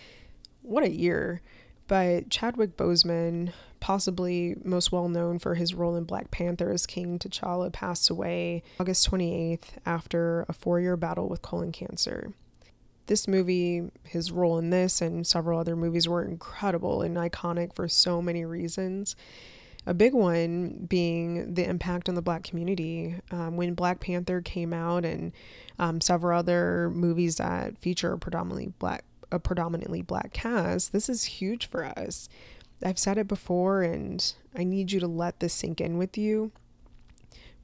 What 0.62 0.84
a 0.84 0.90
year. 0.90 1.42
But 1.88 2.30
Chadwick 2.30 2.78
Boseman, 2.78 3.54
possibly 3.80 4.56
most 4.64 4.92
well 4.92 5.08
known 5.08 5.38
for 5.38 5.56
his 5.56 5.76
role 5.76 5.96
in 5.96 6.04
Black 6.04 6.32
Panther 6.32 6.72
as 6.72 6.86
King 6.86 7.20
T'Challa, 7.20 7.72
passed 7.72 8.10
away 8.10 8.64
August 8.80 9.10
28th 9.10 9.78
after 9.86 10.46
a 10.50 10.54
four 10.54 10.80
year 10.80 10.98
battle 10.98 11.30
with 11.30 11.42
colon 11.42 11.72
cancer. 11.72 12.34
This 13.08 13.28
movie, 13.28 13.84
his 14.04 14.32
role 14.32 14.58
in 14.58 14.72
this 14.72 15.02
and 15.02 15.26
several 15.26 15.60
other 15.60 15.76
movies 15.76 16.08
were 16.08 16.24
incredible 16.24 17.02
and 17.02 17.18
iconic 17.18 17.76
for 17.76 17.88
so 17.88 18.22
many 18.22 18.46
reasons. 18.46 19.16
A 19.88 19.94
big 19.94 20.14
one 20.14 20.88
being 20.90 21.54
the 21.54 21.68
impact 21.68 22.10
on 22.10 22.16
the 22.16 22.22
black 22.22 22.44
community. 22.44 23.16
Um, 23.30 23.56
when 23.56 23.76
Black 23.76 24.00
Panther 24.00 24.42
came 24.42 24.74
out 24.74 25.06
and 25.06 25.32
um, 25.78 26.02
several 26.02 26.40
other 26.40 26.90
movies 26.90 27.36
that 27.36 27.78
feature 27.78 28.18
predominantly 28.18 28.74
black 28.80 29.04
a 29.32 29.40
predominantly 29.40 30.02
black 30.02 30.34
cast, 30.34 30.92
this 30.92 31.10
is 31.10 31.26
huge 31.26 31.68
for 31.68 31.84
us. 31.86 32.30
I've 32.84 33.00
said 33.00 33.18
it 33.18 33.28
before 33.28 33.84
and 33.84 34.34
I 34.56 34.64
need 34.64 34.92
you 34.92 35.00
to 35.00 35.08
let 35.08 35.40
this 35.40 35.54
sink 35.54 35.82
in 35.82 35.98
with 35.98 36.18
you. 36.18 36.52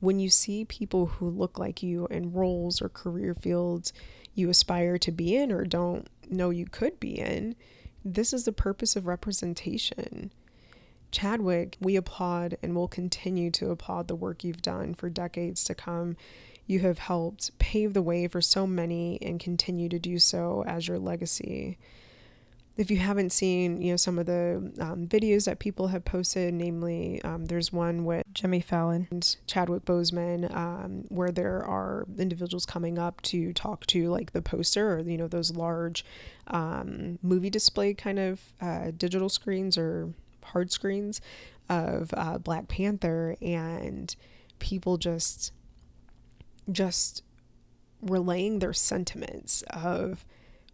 When 0.01 0.19
you 0.19 0.29
see 0.29 0.65
people 0.65 1.05
who 1.05 1.29
look 1.29 1.57
like 1.57 1.81
you 1.81 2.07
in 2.07 2.33
roles 2.33 2.81
or 2.81 2.89
career 2.89 3.33
fields 3.33 3.93
you 4.33 4.49
aspire 4.49 4.97
to 4.97 5.11
be 5.11 5.35
in 5.35 5.51
or 5.51 5.63
don't 5.63 6.07
know 6.29 6.49
you 6.49 6.65
could 6.65 6.99
be 6.99 7.19
in, 7.19 7.55
this 8.03 8.33
is 8.33 8.45
the 8.45 8.51
purpose 8.51 8.95
of 8.95 9.05
representation. 9.05 10.31
Chadwick, 11.11 11.77
we 11.79 11.95
applaud 11.95 12.57
and 12.63 12.75
will 12.75 12.87
continue 12.87 13.51
to 13.51 13.69
applaud 13.69 14.07
the 14.07 14.15
work 14.15 14.43
you've 14.43 14.61
done 14.61 14.93
for 14.93 15.09
decades 15.09 15.63
to 15.65 15.75
come. 15.75 16.15
You 16.65 16.79
have 16.79 16.99
helped 16.99 17.57
pave 17.59 17.93
the 17.93 18.01
way 18.01 18.27
for 18.27 18.41
so 18.41 18.65
many 18.65 19.21
and 19.21 19.39
continue 19.39 19.89
to 19.89 19.99
do 19.99 20.19
so 20.19 20.63
as 20.65 20.87
your 20.87 20.99
legacy 20.99 21.77
if 22.81 22.89
you 22.89 22.97
haven't 22.97 23.31
seen, 23.31 23.79
you 23.79 23.91
know, 23.91 23.95
some 23.95 24.17
of 24.17 24.25
the 24.25 24.55
um, 24.79 25.05
videos 25.07 25.45
that 25.45 25.59
people 25.59 25.89
have 25.89 26.03
posted, 26.03 26.51
namely, 26.51 27.21
um, 27.21 27.45
there's 27.45 27.71
one 27.71 28.05
with 28.05 28.25
Jimmy 28.33 28.59
Fallon. 28.59 29.07
and 29.11 29.35
Chadwick 29.45 29.85
Boseman, 29.85 30.53
um, 30.55 31.05
where 31.09 31.31
there 31.31 31.63
are 31.63 32.07
individuals 32.17 32.65
coming 32.65 32.97
up 32.97 33.21
to 33.21 33.53
talk 33.53 33.85
to 33.87 34.09
like 34.09 34.33
the 34.33 34.41
poster 34.41 34.93
or 34.93 34.99
you 35.01 35.15
know 35.15 35.27
those 35.27 35.55
large 35.55 36.03
um, 36.47 37.19
movie 37.21 37.51
display 37.51 37.93
kind 37.93 38.17
of 38.17 38.41
uh, 38.59 38.89
digital 38.97 39.29
screens 39.29 39.77
or 39.77 40.11
hard 40.43 40.71
screens 40.71 41.21
of 41.69 42.11
uh, 42.17 42.39
Black 42.39 42.67
Panther, 42.67 43.35
and 43.43 44.15
people 44.57 44.97
just 44.97 45.51
just 46.71 47.23
relaying 48.01 48.57
their 48.57 48.73
sentiments 48.73 49.61
of 49.69 50.25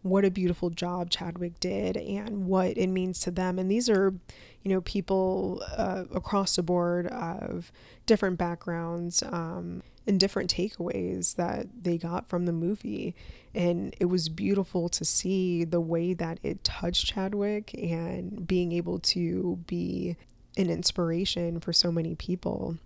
what 0.10 0.26
a 0.26 0.32
beautiful 0.32 0.70
job 0.70 1.10
Chadwick 1.10 1.60
did 1.60 1.98
and 1.98 2.46
what 2.46 2.78
it 2.78 2.88
means 2.88 3.20
to 3.22 3.32
them. 3.32 3.60
And 3.60 3.70
these 3.70 3.90
are, 3.90 4.14
you 4.62 4.72
know, 4.72 4.82
people 4.82 5.64
uh, 5.76 6.06
across 6.14 6.56
the 6.56 6.64
board 6.64 7.08
of 7.08 7.72
different 8.06 8.38
backgrounds 8.38 9.24
um, 9.24 9.84
and 10.06 10.20
different 10.20 10.54
takeaways 10.54 11.36
that 11.36 11.68
they 11.84 11.98
got 11.98 12.30
from 12.30 12.46
the 12.46 12.52
movie. 12.52 13.16
And 13.54 13.96
it 14.00 14.06
was 14.06 14.30
beautiful 14.30 14.90
to 14.90 15.06
see 15.06 15.64
the 15.64 15.82
way 15.82 16.14
that 16.14 16.40
it 16.44 16.64
touched 16.64 17.08
Chadwick 17.08 17.74
and 17.74 18.48
being 18.48 18.72
able 18.72 19.00
to 19.00 19.60
be 19.68 20.16
an 20.58 20.70
inspiration 20.70 21.60
for 21.60 21.74
so 21.74 21.92
many 21.92 22.16
people. 22.16 22.78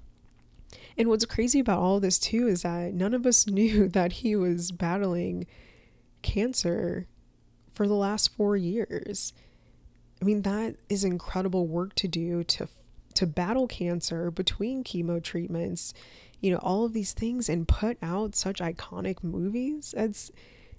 And 0.98 1.10
what's 1.10 1.26
crazy 1.26 1.60
about 1.60 1.80
all 1.80 2.00
this, 2.00 2.20
too, 2.20 2.48
is 2.48 2.64
that 2.64 2.94
none 2.94 3.14
of 3.14 3.26
us 3.26 3.48
knew 3.48 3.88
that 3.90 4.14
he 4.14 4.36
was 4.36 4.72
battling 4.72 5.46
cancer 6.22 7.08
for 7.74 7.88
the 7.88 7.96
last 7.96 8.36
four 8.36 8.58
years. 8.58 9.34
I 10.22 10.26
mean, 10.26 10.44
that 10.44 10.76
is 10.90 11.04
incredible 11.04 11.68
work 11.68 11.96
to 11.96 12.08
do 12.08 12.44
to 12.44 12.68
to 13.16 13.28
battle 13.28 13.68
cancer 13.68 14.32
between 14.32 14.84
chemo 14.84 15.22
treatments, 15.22 15.94
you 16.40 16.52
know, 16.52 16.60
all 16.60 16.86
of 16.86 16.94
these 16.94 17.12
things 17.14 17.50
and 17.50 17.68
put 17.68 17.98
out 18.02 18.36
such 18.36 18.60
iconic 18.60 19.24
movies. 19.24 19.94
That's 19.96 20.32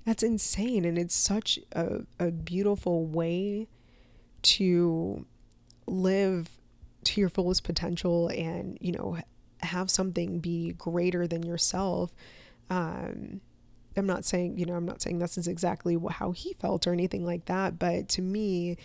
that's 0.05 0.23
insane 0.23 0.85
and 0.85 0.99
it's 0.99 1.15
such 1.15 1.59
a, 1.73 2.01
a 2.19 2.31
beautiful 2.31 3.07
way 3.07 3.69
to 4.43 5.25
live 5.87 6.49
to 7.05 7.21
your 7.21 7.31
fullest 7.31 7.65
potential 7.65 8.29
and, 8.29 8.79
you 8.81 8.93
know, 8.93 9.19
have 9.63 9.91
something 9.91 10.41
be 10.41 10.73
greater 10.73 11.27
than 11.27 11.43
yourself. 11.45 12.13
Um, 12.71 13.41
I'm 13.97 14.07
not 14.07 14.25
saying, 14.25 14.59
you 14.59 14.67
know, 14.67 14.75
I'm 14.75 14.87
not 14.87 15.03
saying 15.03 15.19
this 15.19 15.37
is 15.39 15.49
exactly 15.49 15.97
how 16.11 16.33
he 16.33 16.55
felt 16.55 16.87
or 16.87 16.93
anything 16.93 17.25
like 17.25 17.47
that, 17.47 17.79
but 17.79 18.09
to 18.11 18.23
me, 18.23 18.77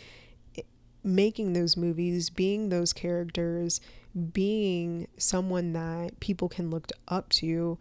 making 1.04 1.54
those 1.54 1.78
movies, 1.78 2.30
being 2.30 2.70
those 2.70 2.94
characters, 2.94 3.80
being 4.34 5.08
someone 5.18 5.74
that 5.74 6.20
people 6.20 6.50
can 6.50 6.70
look 6.70 6.88
up 7.08 7.30
to 7.30 7.78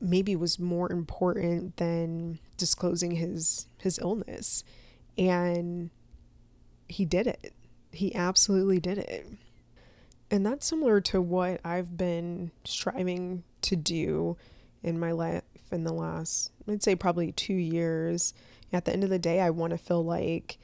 maybe 0.00 0.34
was 0.34 0.58
more 0.58 0.90
important 0.90 1.76
than 1.76 2.38
disclosing 2.56 3.12
his 3.12 3.66
his 3.78 3.98
illness. 3.98 4.64
And 5.16 5.90
he 6.88 7.04
did 7.04 7.26
it. 7.26 7.52
He 7.92 8.14
absolutely 8.14 8.80
did 8.80 8.98
it. 8.98 9.26
And 10.30 10.46
that's 10.46 10.66
similar 10.66 11.00
to 11.02 11.20
what 11.20 11.60
I've 11.64 11.96
been 11.96 12.50
striving 12.64 13.44
to 13.62 13.76
do 13.76 14.36
in 14.82 14.98
my 14.98 15.12
life 15.12 15.42
in 15.72 15.84
the 15.84 15.92
last, 15.92 16.50
I'd 16.68 16.82
say 16.82 16.94
probably 16.94 17.32
two 17.32 17.54
years. 17.54 18.34
At 18.72 18.84
the 18.84 18.92
end 18.92 19.04
of 19.04 19.10
the 19.10 19.18
day, 19.18 19.40
I 19.40 19.50
want 19.50 19.72
to 19.72 19.78
feel 19.78 20.02
like 20.02 20.58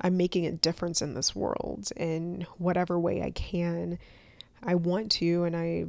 I'm 0.00 0.16
making 0.16 0.46
a 0.46 0.52
difference 0.52 1.00
in 1.00 1.14
this 1.14 1.34
world 1.34 1.90
in 1.96 2.46
whatever 2.58 2.98
way 2.98 3.22
I 3.22 3.30
can. 3.30 3.98
I 4.62 4.74
want 4.74 5.10
to, 5.12 5.44
and 5.44 5.56
I 5.56 5.86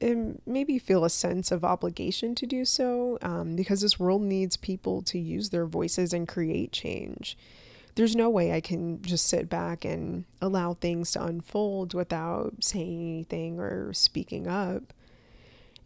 and 0.00 0.40
maybe 0.46 0.78
feel 0.78 1.04
a 1.04 1.10
sense 1.10 1.50
of 1.50 1.64
obligation 1.64 2.34
to 2.36 2.46
do 2.46 2.64
so 2.64 3.18
um, 3.20 3.56
because 3.56 3.80
this 3.80 3.98
world 3.98 4.22
needs 4.22 4.56
people 4.56 5.02
to 5.02 5.18
use 5.18 5.50
their 5.50 5.66
voices 5.66 6.12
and 6.12 6.28
create 6.28 6.70
change. 6.72 7.36
There's 7.96 8.14
no 8.14 8.30
way 8.30 8.52
I 8.52 8.60
can 8.60 9.02
just 9.02 9.26
sit 9.26 9.48
back 9.48 9.84
and 9.84 10.24
allow 10.40 10.74
things 10.74 11.10
to 11.12 11.24
unfold 11.24 11.94
without 11.94 12.54
saying 12.60 13.00
anything 13.00 13.58
or 13.58 13.92
speaking 13.92 14.46
up. 14.46 14.92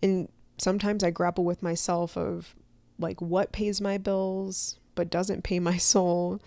And 0.02 0.28
sometimes 0.59 1.03
I 1.03 1.11
grapple 1.11 1.45
with 1.45 1.63
myself 1.63 2.17
of 2.17 2.55
like 2.99 3.21
what 3.21 3.53
pays 3.53 3.81
my 3.81 3.99
bills 3.99 4.79
but 4.95 5.11
doesn't 5.11 5.45
pay 5.45 5.59
my 5.59 5.77
soul. 5.79 6.41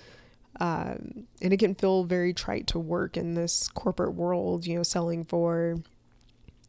Um, 0.59 1.27
and 1.41 1.51
it 1.51 1.57
can 1.57 1.75
feel 1.75 2.05
very 2.05 2.33
trite 2.33 2.67
to 2.67 2.79
work 2.79 3.17
in 3.17 3.33
this 3.33 3.67
corporate 3.67 4.13
world, 4.13 4.65
you 4.65 4.75
know, 4.75 4.83
selling 4.83 5.25
for 5.25 5.77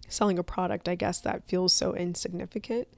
selling 0.08 0.38
a 0.38 0.42
product, 0.42 0.88
I 0.88 0.94
guess, 0.94 1.20
that 1.20 1.48
feels 1.48 1.72
so 1.72 1.94
insignificant. 1.94 2.88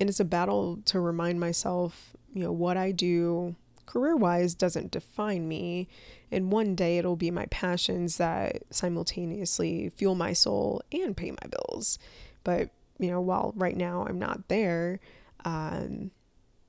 And 0.00 0.08
it's 0.08 0.20
a 0.20 0.24
battle 0.24 0.80
to 0.86 1.00
remind 1.00 1.40
myself, 1.40 2.16
you 2.32 2.42
know, 2.42 2.52
what 2.52 2.76
I 2.76 2.92
do 2.92 3.56
career 3.86 4.16
wise 4.16 4.54
doesn't 4.54 4.90
define 4.90 5.48
me. 5.48 5.88
And 6.30 6.52
one 6.52 6.74
day 6.74 6.98
it'll 6.98 7.16
be 7.16 7.30
my 7.30 7.46
passions 7.46 8.18
that 8.18 8.62
simultaneously 8.70 9.90
fuel 9.96 10.14
my 10.14 10.34
soul 10.34 10.82
and 10.92 11.16
pay 11.16 11.30
my 11.30 11.48
bills. 11.48 11.98
But 12.44 12.70
you 12.98 13.10
know, 13.10 13.20
while 13.20 13.52
right 13.56 13.76
now 13.76 14.06
I'm 14.08 14.18
not 14.18 14.48
there, 14.48 15.00
um, 15.44 16.10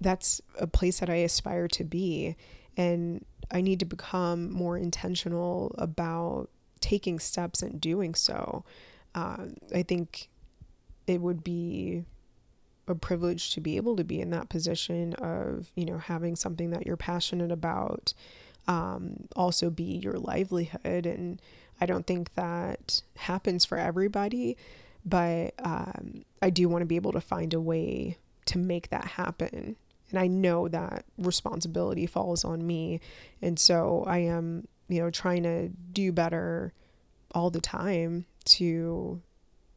that's 0.01 0.41
a 0.57 0.67
place 0.67 0.99
that 0.99 1.09
I 1.09 1.15
aspire 1.15 1.67
to 1.69 1.83
be. 1.83 2.35
And 2.77 3.25
I 3.51 3.61
need 3.61 3.79
to 3.79 3.85
become 3.85 4.51
more 4.51 4.77
intentional 4.77 5.75
about 5.77 6.49
taking 6.79 7.19
steps 7.19 7.61
and 7.61 7.81
doing 7.81 8.15
so. 8.15 8.63
Um, 9.15 9.55
I 9.73 9.83
think 9.83 10.29
it 11.07 11.19
would 11.19 11.43
be 11.43 12.05
a 12.87 12.95
privilege 12.95 13.53
to 13.53 13.61
be 13.61 13.75
able 13.77 13.95
to 13.95 14.03
be 14.03 14.21
in 14.21 14.29
that 14.31 14.49
position 14.49 15.13
of, 15.15 15.71
you 15.75 15.85
know, 15.85 15.97
having 15.97 16.35
something 16.35 16.69
that 16.71 16.85
you're 16.85 16.97
passionate 16.97 17.51
about 17.51 18.13
um, 18.67 19.27
also 19.35 19.69
be 19.69 19.83
your 19.83 20.13
livelihood. 20.13 21.05
And 21.05 21.41
I 21.81 21.85
don't 21.85 22.05
think 22.05 22.35
that 22.35 23.01
happens 23.17 23.65
for 23.65 23.77
everybody 23.77 24.57
but 25.09 25.53
um, 25.59 26.23
I 26.41 26.49
do 26.49 26.69
want 26.69 26.81
to 26.83 26.85
be 26.85 26.95
able 26.95 27.13
to 27.13 27.21
find 27.21 27.53
a 27.53 27.59
way 27.59 28.17
to 28.45 28.57
make 28.57 28.89
that 28.89 29.05
happen. 29.05 29.75
And 30.09 30.19
I 30.19 30.27
know 30.27 30.67
that 30.67 31.05
responsibility 31.17 32.05
falls 32.05 32.43
on 32.43 32.65
me. 32.65 32.99
And 33.41 33.59
so 33.59 34.03
I 34.07 34.19
am, 34.19 34.67
you 34.87 35.01
know, 35.01 35.09
trying 35.09 35.43
to 35.43 35.69
do 35.69 36.11
better 36.11 36.73
all 37.33 37.49
the 37.49 37.61
time 37.61 38.25
to 38.45 39.21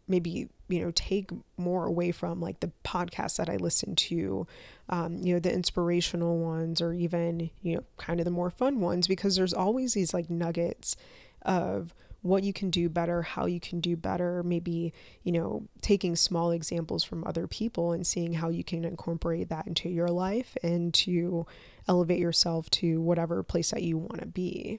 maybe, 0.08 0.48
you 0.68 0.80
know, 0.80 0.90
take 0.94 1.30
more 1.58 1.86
away 1.86 2.12
from 2.12 2.40
like 2.40 2.60
the 2.60 2.72
podcasts 2.84 3.36
that 3.36 3.50
I 3.50 3.56
listen 3.56 3.94
to, 3.94 4.46
um, 4.88 5.18
you 5.18 5.34
know, 5.34 5.40
the 5.40 5.52
inspirational 5.52 6.38
ones 6.38 6.80
or 6.80 6.94
even, 6.94 7.50
you 7.60 7.76
know, 7.76 7.84
kind 7.98 8.20
of 8.20 8.24
the 8.24 8.30
more 8.30 8.50
fun 8.50 8.80
ones 8.80 9.06
because 9.06 9.36
there's 9.36 9.54
always 9.54 9.92
these 9.92 10.14
like 10.14 10.30
nuggets 10.30 10.96
of 11.42 11.94
what 12.22 12.44
you 12.44 12.52
can 12.52 12.70
do 12.70 12.88
better, 12.88 13.22
how 13.22 13.46
you 13.46 13.58
can 13.58 13.80
do 13.80 13.96
better, 13.96 14.42
maybe, 14.44 14.92
you 15.24 15.32
know, 15.32 15.68
taking 15.80 16.14
small 16.14 16.52
examples 16.52 17.02
from 17.02 17.24
other 17.24 17.48
people 17.48 17.92
and 17.92 18.06
seeing 18.06 18.32
how 18.32 18.48
you 18.48 18.62
can 18.62 18.84
incorporate 18.84 19.48
that 19.48 19.66
into 19.66 19.88
your 19.88 20.08
life 20.08 20.56
and 20.62 20.94
to 20.94 21.44
elevate 21.88 22.20
yourself 22.20 22.70
to 22.70 23.00
whatever 23.00 23.42
place 23.42 23.72
that 23.72 23.82
you 23.82 23.98
want 23.98 24.20
to 24.20 24.26
be. 24.26 24.78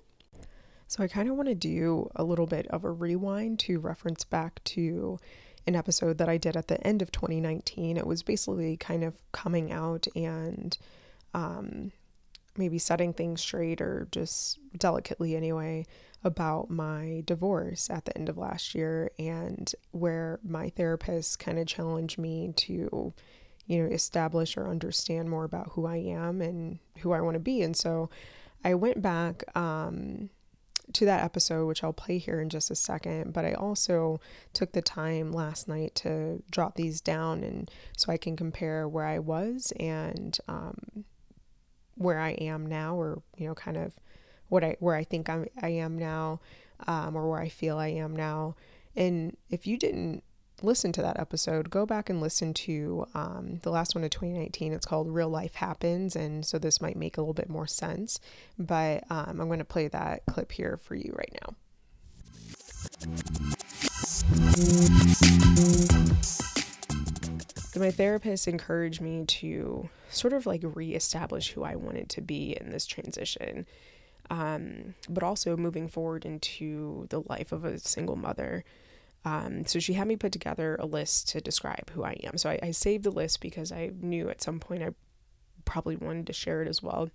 So, 0.87 1.03
I 1.03 1.07
kind 1.07 1.29
of 1.29 1.35
want 1.35 1.49
to 1.49 1.55
do 1.55 2.09
a 2.15 2.23
little 2.23 2.47
bit 2.47 2.67
of 2.67 2.83
a 2.83 2.91
rewind 2.91 3.59
to 3.59 3.79
reference 3.79 4.23
back 4.23 4.63
to 4.65 5.19
an 5.67 5.75
episode 5.75 6.17
that 6.19 6.29
I 6.29 6.37
did 6.37 6.55
at 6.55 6.67
the 6.67 6.85
end 6.85 7.01
of 7.01 7.11
2019. 7.11 7.97
It 7.97 8.07
was 8.07 8.23
basically 8.23 8.77
kind 8.77 9.03
of 9.03 9.15
coming 9.31 9.71
out 9.71 10.07
and 10.15 10.77
um, 11.33 11.91
maybe 12.57 12.77
setting 12.77 13.11
things 13.13 13.41
straight 13.41 13.81
or 13.81 14.07
just 14.11 14.59
delicately 14.77 15.35
anyway 15.35 15.85
about 16.23 16.69
my 16.69 17.21
divorce 17.25 17.89
at 17.89 18.05
the 18.05 18.17
end 18.17 18.29
of 18.29 18.37
last 18.37 18.73
year 18.73 19.11
and 19.19 19.73
where 19.91 20.39
my 20.43 20.69
therapist 20.69 21.39
kind 21.39 21.59
of 21.59 21.67
challenged 21.67 22.17
me 22.17 22.53
to 22.55 23.13
you 23.65 23.81
know 23.81 23.89
establish 23.89 24.55
or 24.55 24.69
understand 24.69 25.29
more 25.29 25.43
about 25.43 25.71
who 25.71 25.85
I 25.85 25.97
am 25.97 26.41
and 26.41 26.79
who 26.99 27.11
I 27.11 27.21
want 27.21 27.35
to 27.35 27.39
be 27.39 27.61
and 27.61 27.75
so 27.75 28.09
I 28.63 28.75
went 28.75 29.01
back 29.01 29.43
um, 29.57 30.29
to 30.93 31.05
that 31.05 31.23
episode, 31.23 31.65
which 31.65 31.83
I'll 31.83 31.93
play 31.93 32.17
here 32.17 32.39
in 32.39 32.49
just 32.49 32.71
a 32.71 32.75
second. 32.75 33.33
But 33.33 33.45
I 33.45 33.53
also 33.53 34.19
took 34.53 34.73
the 34.73 34.81
time 34.81 35.31
last 35.31 35.67
night 35.67 35.95
to 35.95 36.43
drop 36.49 36.75
these 36.75 37.01
down, 37.01 37.43
and 37.43 37.69
so 37.97 38.11
I 38.11 38.17
can 38.17 38.35
compare 38.35 38.87
where 38.87 39.05
I 39.05 39.19
was 39.19 39.71
and 39.79 40.37
um, 40.47 41.05
where 41.95 42.19
I 42.19 42.31
am 42.31 42.65
now, 42.65 42.95
or 42.95 43.21
you 43.37 43.47
know, 43.47 43.55
kind 43.55 43.77
of 43.77 43.93
what 44.53 44.63
I 44.63 44.77
where 44.79 44.95
I 44.95 45.03
think 45.03 45.29
I'm, 45.29 45.47
I 45.61 45.69
am 45.69 45.97
now, 45.97 46.39
um, 46.85 47.15
or 47.15 47.27
where 47.27 47.41
I 47.41 47.49
feel 47.49 47.79
I 47.79 47.87
am 47.87 48.15
now. 48.15 48.55
And 48.95 49.35
if 49.49 49.65
you 49.65 49.77
didn't 49.77 50.23
listen 50.61 50.91
to 50.93 51.01
that 51.01 51.19
episode, 51.19 51.71
go 51.71 51.87
back 51.87 52.07
and 52.07 52.21
listen 52.21 52.53
to 52.53 53.07
um, 53.15 53.59
the 53.63 53.71
last 53.71 53.95
one 53.95 54.03
of 54.03 54.11
2019. 54.11 54.71
It's 54.71 54.85
called 54.85 55.09
Real 55.09 55.27
Life 55.27 55.55
Happens. 55.55 56.15
And 56.15 56.45
so 56.45 56.59
this 56.59 56.79
might 56.79 56.95
make 56.95 57.17
a 57.17 57.21
little 57.21 57.33
bit 57.33 57.49
more 57.49 57.65
sense. 57.65 58.19
But 58.59 59.03
um, 59.09 59.41
I'm 59.41 59.47
going 59.47 59.57
to 59.57 59.65
play 59.65 59.87
that 59.87 60.23
clip 60.27 60.51
here 60.51 60.77
for 60.77 60.93
you 60.93 61.13
right 61.17 61.35
now. 61.41 61.55
my 67.75 67.91
therapist 67.91 68.47
encouraged 68.47 69.01
me 69.01 69.25
to 69.25 69.89
sort 70.09 70.31
of 70.31 70.45
like 70.45 70.61
reestablish 70.63 71.51
who 71.51 71.63
I 71.63 71.75
wanted 71.75 72.09
to 72.11 72.21
be 72.21 72.55
in 72.59 72.69
this 72.69 72.85
transition. 72.85 73.65
Um, 74.33 74.95
but 75.07 75.21
also 75.21 75.55
moving 75.55 75.87
forward 75.87 76.25
into 76.25 77.05
the 77.09 77.21
life 77.21 77.51
of 77.51 77.65
a 77.65 77.77
single 77.77 78.15
mother. 78.15 78.63
Um, 79.25 79.65
so 79.67 79.77
she 79.79 79.93
had 79.93 80.07
me 80.07 80.15
put 80.15 80.31
together 80.31 80.75
a 80.79 80.87
list 80.87 81.29
to 81.29 81.41
describe 81.41 81.91
who 81.91 82.03
I 82.03 82.17
am. 82.23 82.37
So 82.37 82.49
I, 82.49 82.59
I 82.63 82.71
saved 82.71 83.03
the 83.03 83.11
list 83.11 83.41
because 83.41 83.71
I 83.71 83.91
knew 84.01 84.29
at 84.29 84.41
some 84.41 84.59
point 84.59 84.81
I 84.81 84.89
probably 85.65 85.95
wanted 85.95 86.27
to 86.27 86.33
share 86.33 86.63
it 86.63 86.67
as 86.67 86.81
well. 86.81 87.09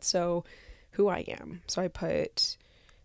So, 0.00 0.44
who 0.92 1.08
I 1.08 1.24
am. 1.40 1.62
So 1.66 1.82
I 1.82 1.88
put 1.88 2.56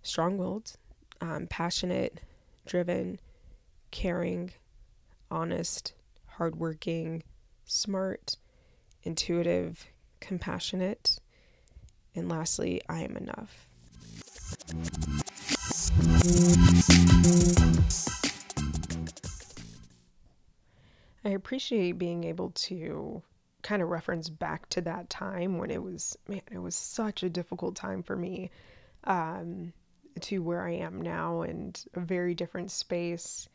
strong 0.03 0.37
willed, 0.37 0.73
um, 1.21 1.47
passionate, 1.47 2.19
driven, 2.65 3.19
caring, 3.91 4.51
honest, 5.31 5.93
hardworking, 6.27 7.23
smart, 7.65 8.37
intuitive, 9.03 9.87
compassionate, 10.19 11.19
and 12.19 12.29
lastly, 12.29 12.81
I 12.87 13.01
am 13.01 13.17
enough. 13.17 13.65
I 21.25 21.29
appreciate 21.29 21.93
being 21.93 22.25
able 22.25 22.51
to 22.51 23.23
kind 23.61 23.81
of 23.81 23.89
reference 23.89 24.29
back 24.29 24.69
to 24.69 24.81
that 24.81 25.09
time 25.09 25.57
when 25.57 25.71
it 25.71 25.81
was, 25.81 26.17
man, 26.27 26.41
it 26.51 26.59
was 26.59 26.75
such 26.75 27.23
a 27.23 27.29
difficult 27.29 27.75
time 27.75 28.03
for 28.03 28.15
me 28.15 28.51
um, 29.05 29.73
to 30.21 30.39
where 30.39 30.65
I 30.65 30.71
am 30.71 31.01
now 31.01 31.41
and 31.41 31.81
a 31.93 31.99
very 31.99 32.35
different 32.35 32.71
space. 32.71 33.47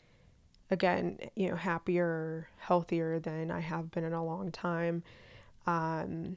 Again, 0.71 1.18
you 1.35 1.50
know, 1.50 1.56
happier, 1.56 2.49
healthier 2.59 3.18
than 3.18 3.50
I 3.50 3.61
have 3.61 3.90
been 3.90 4.04
in 4.04 4.14
a 4.14 4.25
long 4.25 4.50
time. 4.50 5.02
Um, 5.66 6.37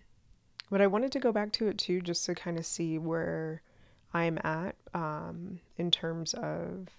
but 0.70 0.82
I 0.82 0.88
wanted 0.88 1.12
to 1.14 1.20
go 1.20 1.32
back 1.32 1.52
to 1.54 1.68
it 1.68 1.78
too, 1.78 2.02
just 2.02 2.26
to 2.26 2.36
kind 2.36 2.58
of 2.58 2.66
see 2.66 2.98
where 2.98 3.62
I'm 4.14 4.40
at 4.44 4.76
um, 4.94 5.60
in 5.78 5.92
terms 5.92 6.34
of 6.34 6.90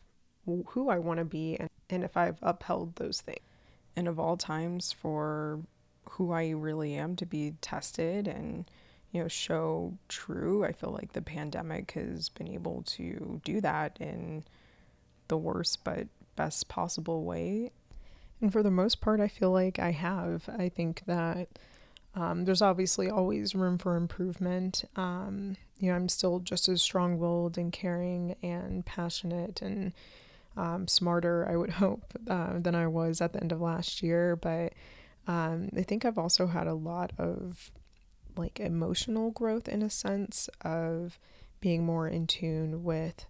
who 0.46 0.88
I 0.88 0.98
want 0.98 1.18
to 1.18 1.24
be 1.24 1.56
and, 1.56 1.68
and 1.90 2.04
if 2.04 2.16
I've 2.16 2.38
upheld 2.42 2.96
those 2.96 3.20
things 3.20 3.40
and 3.98 4.06
of 4.06 4.18
all 4.18 4.36
times 4.36 4.92
for 4.92 5.58
who 6.10 6.32
I 6.32 6.50
really 6.50 6.94
am 6.94 7.16
to 7.16 7.26
be 7.26 7.54
tested 7.60 8.28
and 8.28 8.70
you 9.10 9.22
know 9.22 9.28
show 9.28 9.94
true. 10.08 10.64
I 10.64 10.72
feel 10.72 10.90
like 10.90 11.12
the 11.12 11.20
pandemic 11.22 11.90
has 11.92 12.28
been 12.28 12.48
able 12.48 12.82
to 12.86 13.40
do 13.44 13.60
that 13.60 13.96
in 14.00 14.44
the 15.26 15.36
worst 15.36 15.82
but 15.82 16.06
best 16.36 16.68
possible 16.68 17.24
way. 17.24 17.72
And 18.40 18.52
for 18.52 18.62
the 18.62 18.70
most 18.70 19.00
part, 19.00 19.20
I 19.20 19.26
feel 19.26 19.50
like 19.50 19.80
I 19.80 19.90
have. 19.90 20.48
I 20.56 20.68
think 20.68 21.02
that 21.06 21.48
um, 22.14 22.44
there's 22.44 22.62
obviously 22.62 23.10
always 23.10 23.54
room 23.54 23.78
for 23.78 23.96
improvement. 23.96 24.84
Um, 24.96 25.56
you 25.78 25.90
know, 25.90 25.96
I'm 25.96 26.08
still 26.08 26.40
just 26.40 26.68
as 26.68 26.82
strong 26.82 27.18
willed 27.18 27.58
and 27.58 27.72
caring 27.72 28.34
and 28.42 28.84
passionate 28.84 29.62
and 29.62 29.92
um, 30.56 30.88
smarter, 30.88 31.48
I 31.48 31.56
would 31.56 31.70
hope, 31.84 32.14
uh, 32.28 32.58
than 32.58 32.74
I 32.74 32.86
was 32.86 33.20
at 33.20 33.32
the 33.32 33.40
end 33.40 33.52
of 33.52 33.60
last 33.60 34.02
year. 34.02 34.36
But 34.36 34.72
um, 35.26 35.70
I 35.76 35.82
think 35.82 36.04
I've 36.04 36.18
also 36.18 36.46
had 36.46 36.66
a 36.66 36.74
lot 36.74 37.12
of 37.18 37.70
like 38.36 38.60
emotional 38.60 39.30
growth 39.30 39.68
in 39.68 39.82
a 39.82 39.90
sense 39.90 40.48
of 40.62 41.18
being 41.60 41.84
more 41.84 42.08
in 42.08 42.26
tune 42.26 42.84
with 42.84 43.26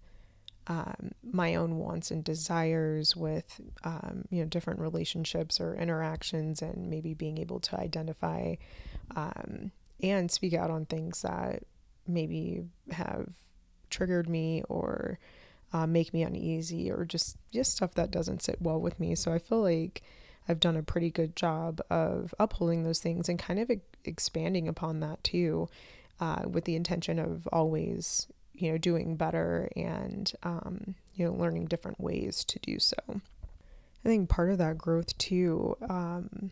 um, 0.69 1.13
my 1.23 1.55
own 1.55 1.79
wants 1.79 2.11
and 2.11 2.23
desires 2.23 3.17
with 3.17 3.61
um, 3.85 4.25
you 4.31 4.41
know 4.41 4.49
different 4.49 4.81
relationships 4.81 5.61
or 5.61 5.75
interactions 5.75 6.61
and 6.61 6.89
maybe 6.91 7.15
being 7.15 7.39
able 7.39 7.59
to 7.59 7.81
identify 7.81 8.55
um, 9.17 9.73
and 10.03 10.31
speak 10.31 10.55
out 10.55 10.71
on 10.71 10.85
things 10.85 11.23
that 11.23 11.63
maybe 12.07 12.65
have 12.91 13.29
triggered 13.91 14.29
me 14.29 14.63
or 14.69 15.19
uh, 15.73 15.87
make 15.87 16.13
me 16.13 16.23
uneasy 16.23 16.91
or 16.91 17.05
just 17.05 17.37
just 17.53 17.73
stuff 17.73 17.95
that 17.95 18.11
doesn't 18.11 18.43
sit 18.43 18.61
well 18.61 18.81
with 18.81 19.01
me. 19.01 19.15
So 19.15 19.33
I 19.33 19.39
feel 19.39 19.63
like 19.63 20.03
I've 20.49 20.61
done 20.61 20.77
a 20.77 20.83
pretty 20.83 21.11
good 21.11 21.35
job 21.35 21.81
of 21.91 22.35
upholding 22.39 22.85
those 22.85 23.01
things 23.01 23.29
and 23.29 23.39
kind 23.39 23.59
of 23.59 23.71
e- 23.71 23.81
expanding 24.05 24.69
upon 24.69 25.01
that 25.01 25.23
too, 25.23 25.69
uh, 26.21 26.43
with 26.47 26.65
the 26.65 26.75
intention 26.75 27.19
of 27.19 27.47
always 27.53 28.27
you 28.59 28.73
know 28.73 28.79
doing 28.79 29.17
better 29.17 29.69
and 29.77 30.33
um, 30.43 30.95
you 31.15 31.25
know 31.25 31.33
learning 31.33 31.67
different 31.67 32.01
ways 32.01 32.45
to 32.45 32.59
do 32.59 32.79
so. 32.79 32.97
I 33.09 34.09
think 34.09 34.29
part 34.29 34.51
of 34.51 34.59
that 34.59 34.79
growth 34.79 35.17
too, 35.19 35.77
um, 35.89 36.51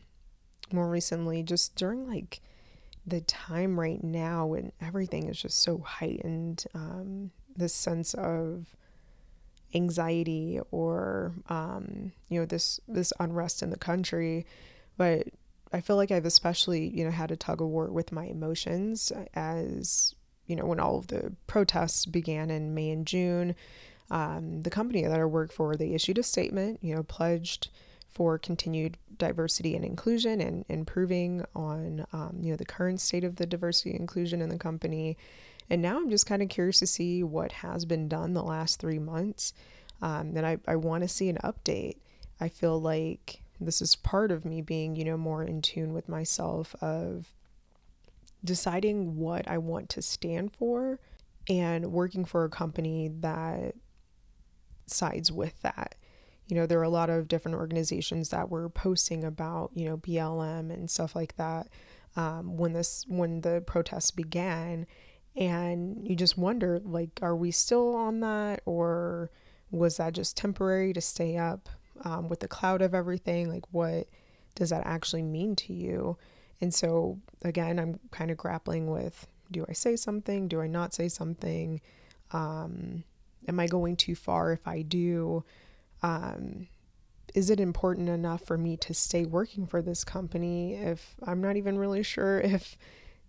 more 0.73 0.89
recently, 0.89 1.43
just 1.43 1.77
during 1.77 2.07
like 2.09 2.41
the 3.07 3.21
time 3.21 3.79
right 3.79 4.03
now 4.03 4.47
when 4.47 4.73
everything 4.81 5.29
is 5.29 5.41
just 5.41 5.61
so 5.61 5.79
heightened, 5.79 6.65
um, 6.75 7.31
this 7.57 7.73
sense 7.73 8.15
of 8.15 8.77
anxiety 9.75 10.61
or 10.71 11.33
um, 11.49 12.13
you 12.29 12.41
know 12.41 12.47
this 12.47 12.81
this 12.89 13.13
unrest 13.21 13.63
in 13.63 13.71
the 13.71 13.79
country 13.79 14.47
but 14.97 15.27
i 15.73 15.81
feel 15.81 15.97
like 15.97 16.11
i've 16.11 16.25
especially 16.25 16.89
you 16.89 17.05
know 17.05 17.11
had 17.11 17.31
a 17.31 17.37
tug 17.37 17.61
of 17.61 17.69
war 17.69 17.91
with 17.91 18.13
my 18.13 18.25
emotions 18.27 19.13
as 19.35 20.15
you 20.47 20.57
know 20.57 20.65
when 20.65 20.81
all 20.81 20.99
of 20.99 21.09
the 21.09 21.33
protests 21.47 22.07
began 22.07 22.51
in 22.51 22.75
may 22.75 22.91
and 22.91 23.07
june 23.07 23.55
um, 24.11 24.63
the 24.63 24.71
company 24.71 25.03
that 25.03 25.21
i 25.21 25.25
work 25.25 25.53
for 25.53 25.77
they 25.77 25.93
issued 25.93 26.19
a 26.19 26.23
statement 26.23 26.79
you 26.83 26.95
know 26.95 27.03
pledged 27.03 27.69
for 28.09 28.39
continued 28.39 28.97
diversity 29.19 29.77
and 29.77 29.85
inclusion 29.85 30.41
and 30.41 30.65
improving 30.69 31.45
on 31.55 32.07
um, 32.13 32.39
you 32.41 32.51
know 32.51 32.57
the 32.57 32.65
current 32.65 33.01
state 33.01 33.25
of 33.25 33.37
the 33.37 33.47
diversity 33.47 33.95
inclusion 33.95 34.41
in 34.41 34.49
the 34.49 34.59
company 34.59 35.17
and 35.69 35.83
now 35.83 35.97
I'm 35.97 36.11
just 36.11 36.27
kind 36.27 36.43
of 36.43 36.49
curious 36.49 36.79
to 36.79 36.87
see 36.87 37.23
what 37.23 37.53
has 37.53 37.85
been 37.85 38.09
done 38.09 38.35
the 38.35 38.43
last 38.43 38.79
three 38.79 38.99
months. 38.99 39.53
Um, 40.01 40.37
and 40.37 40.47
I, 40.47 40.59
I 40.67 40.77
want 40.77 41.03
to 41.03 41.09
see 41.09 41.29
an 41.29 41.39
update. 41.43 41.97
I 42.41 42.49
feel 42.49 42.81
like 42.81 43.41
this 43.61 43.81
is 43.81 43.97
part 43.97 44.31
of 44.31 44.45
me 44.45 44.61
being, 44.61 44.95
you 44.95 45.05
know, 45.05 45.17
more 45.17 45.43
in 45.43 45.63
tune 45.63 45.93
with 45.93 46.09
myself 46.09 46.75
of 46.81 47.33
deciding 48.47 49.17
what 49.17 49.47
I 49.49 49.59
want 49.59 49.91
to 49.91 50.03
stand 50.03 50.55
for 50.55 50.99
and 51.49 51.93
working 51.93 52.25
for 52.25 52.45
a 52.45 52.49
company 52.49 53.09
that 53.21 53.75
sides 54.87 55.31
with 55.31 55.61
that. 55.63 55.97
You 56.47 56.57
know, 56.57 56.67
there 56.67 56.79
are 56.79 56.85
a 56.85 56.89
lot 56.89 57.11
of 57.11 57.29
different 57.29 57.57
organizations 57.57 58.31
that 58.31 58.51
were 58.51 58.69
posting 58.69 59.25
about, 59.25 59.71
you 59.75 59.85
know, 59.85 59.97
BLM 59.97 60.73
and 60.73 60.91
stuff 60.91 61.17
like 61.17 61.37
that 61.37 61.69
um, 62.15 62.57
when 62.57 62.73
this 62.73 63.05
when 63.09 63.41
the 63.41 63.63
protests 63.67 64.11
began, 64.11 64.87
and 65.35 66.07
you 66.09 66.17
just 66.17 66.39
wonder 66.39 66.81
like 66.85 67.19
are 67.21 67.37
we 67.37 67.51
still 67.51 67.95
on 67.95 68.21
that 68.21 68.63
or 68.65 69.31
was 69.71 69.97
that 69.97 70.15
just 70.15 70.37
temporary 70.37 70.93
to 70.93 71.01
stay 71.01 71.37
up 71.37 71.69
um, 72.05 72.29
with 72.29 72.41
the 72.41 72.49
cloud 72.49 72.81
of 72.81 72.95
everything? 72.95 73.51
Like 73.51 73.65
what 73.73 74.09
does 74.55 74.71
that 74.71 74.87
actually 74.87 75.23
mean 75.23 75.57
to 75.57 75.73
you 75.73 76.17
and 76.61 76.73
so 76.75 77.19
again 77.43 77.79
i'm 77.79 77.99
kind 78.11 78.31
of 78.31 78.37
grappling 78.37 78.91
with 78.91 79.27
do 79.51 79.65
i 79.69 79.73
say 79.73 79.95
something? 79.97 80.49
Do 80.49 80.61
i 80.61 80.67
not 80.67 80.93
say 80.93 81.09
something? 81.09 81.81
Um, 82.33 83.05
am 83.47 83.61
i 83.61 83.67
going 83.67 83.97
too 83.97 84.15
far 84.15 84.53
if 84.53 84.67
i 84.67 84.83
do? 84.83 85.45
Um, 86.03 86.69
is 87.35 87.51
it 87.51 87.61
important 87.61 88.09
enough 88.09 88.43
for 88.43 88.57
me 88.57 88.77
to 88.79 88.95
stay 88.95 89.25
working 89.25 89.67
for 89.67 89.83
this 89.83 90.05
company 90.05 90.75
if 90.75 91.17
i'm 91.27 91.41
not 91.41 91.57
even 91.57 91.79
really 91.79 92.03
sure 92.03 92.41
if 92.45 92.77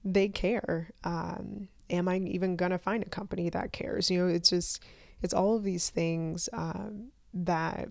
they 0.03 0.27
care? 0.27 0.91
Um, 1.03 1.67
am 1.89 2.07
I 2.07 2.17
even 2.17 2.55
going 2.55 2.71
to 2.71 2.77
find 2.77 3.03
a 3.03 3.09
company 3.09 3.49
that 3.49 3.71
cares? 3.71 4.09
You 4.09 4.25
know, 4.25 4.33
it's 4.33 4.49
just, 4.49 4.83
it's 5.21 5.33
all 5.33 5.55
of 5.55 5.63
these 5.63 5.89
things 5.89 6.49
um, 6.53 7.09
that 7.33 7.89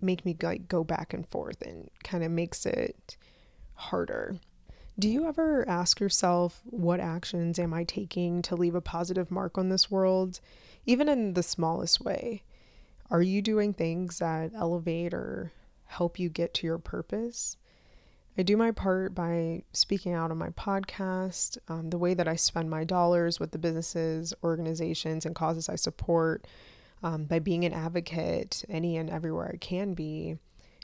make 0.00 0.24
me 0.24 0.36
like 0.42 0.68
go 0.68 0.84
back 0.84 1.12
and 1.12 1.26
forth 1.26 1.60
and 1.62 1.90
kind 2.04 2.22
of 2.22 2.30
makes 2.30 2.64
it 2.66 3.16
harder. 3.78 4.36
Do 4.98 5.08
you 5.08 5.28
ever 5.28 5.68
ask 5.68 6.00
yourself, 6.00 6.60
what 6.64 7.00
actions 7.00 7.58
am 7.58 7.72
I 7.72 7.84
taking 7.84 8.42
to 8.42 8.56
leave 8.56 8.74
a 8.74 8.80
positive 8.80 9.30
mark 9.30 9.56
on 9.56 9.68
this 9.68 9.90
world? 9.90 10.40
even 10.88 11.06
in 11.06 11.34
the 11.34 11.42
smallest 11.42 12.00
way. 12.00 12.42
Are 13.10 13.20
you 13.20 13.42
doing 13.42 13.74
things 13.74 14.20
that 14.20 14.52
elevate 14.54 15.12
or 15.12 15.52
help 15.84 16.18
you 16.18 16.30
get 16.30 16.54
to 16.54 16.66
your 16.66 16.78
purpose? 16.78 17.58
I 18.38 18.42
do 18.42 18.56
my 18.56 18.70
part 18.70 19.14
by 19.14 19.64
speaking 19.74 20.14
out 20.14 20.30
on 20.30 20.38
my 20.38 20.48
podcast, 20.50 21.58
um, 21.68 21.88
the 21.88 21.98
way 21.98 22.14
that 22.14 22.26
I 22.26 22.36
spend 22.36 22.70
my 22.70 22.84
dollars 22.84 23.38
with 23.38 23.50
the 23.50 23.58
businesses, 23.58 24.32
organizations, 24.42 25.26
and 25.26 25.34
causes 25.34 25.68
I 25.68 25.76
support, 25.76 26.46
um, 27.02 27.24
by 27.24 27.38
being 27.38 27.66
an 27.66 27.74
advocate 27.74 28.64
any 28.70 28.96
and 28.96 29.10
everywhere 29.10 29.50
I 29.52 29.58
can 29.58 29.92
be. 29.92 30.38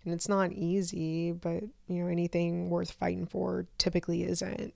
And 0.04 0.12
it's 0.12 0.28
not 0.28 0.52
easy, 0.52 1.32
but 1.32 1.62
you 1.88 2.02
know, 2.02 2.06
anything 2.06 2.68
worth 2.68 2.92
fighting 2.92 3.26
for 3.26 3.66
typically 3.78 4.24
isn't. 4.24 4.74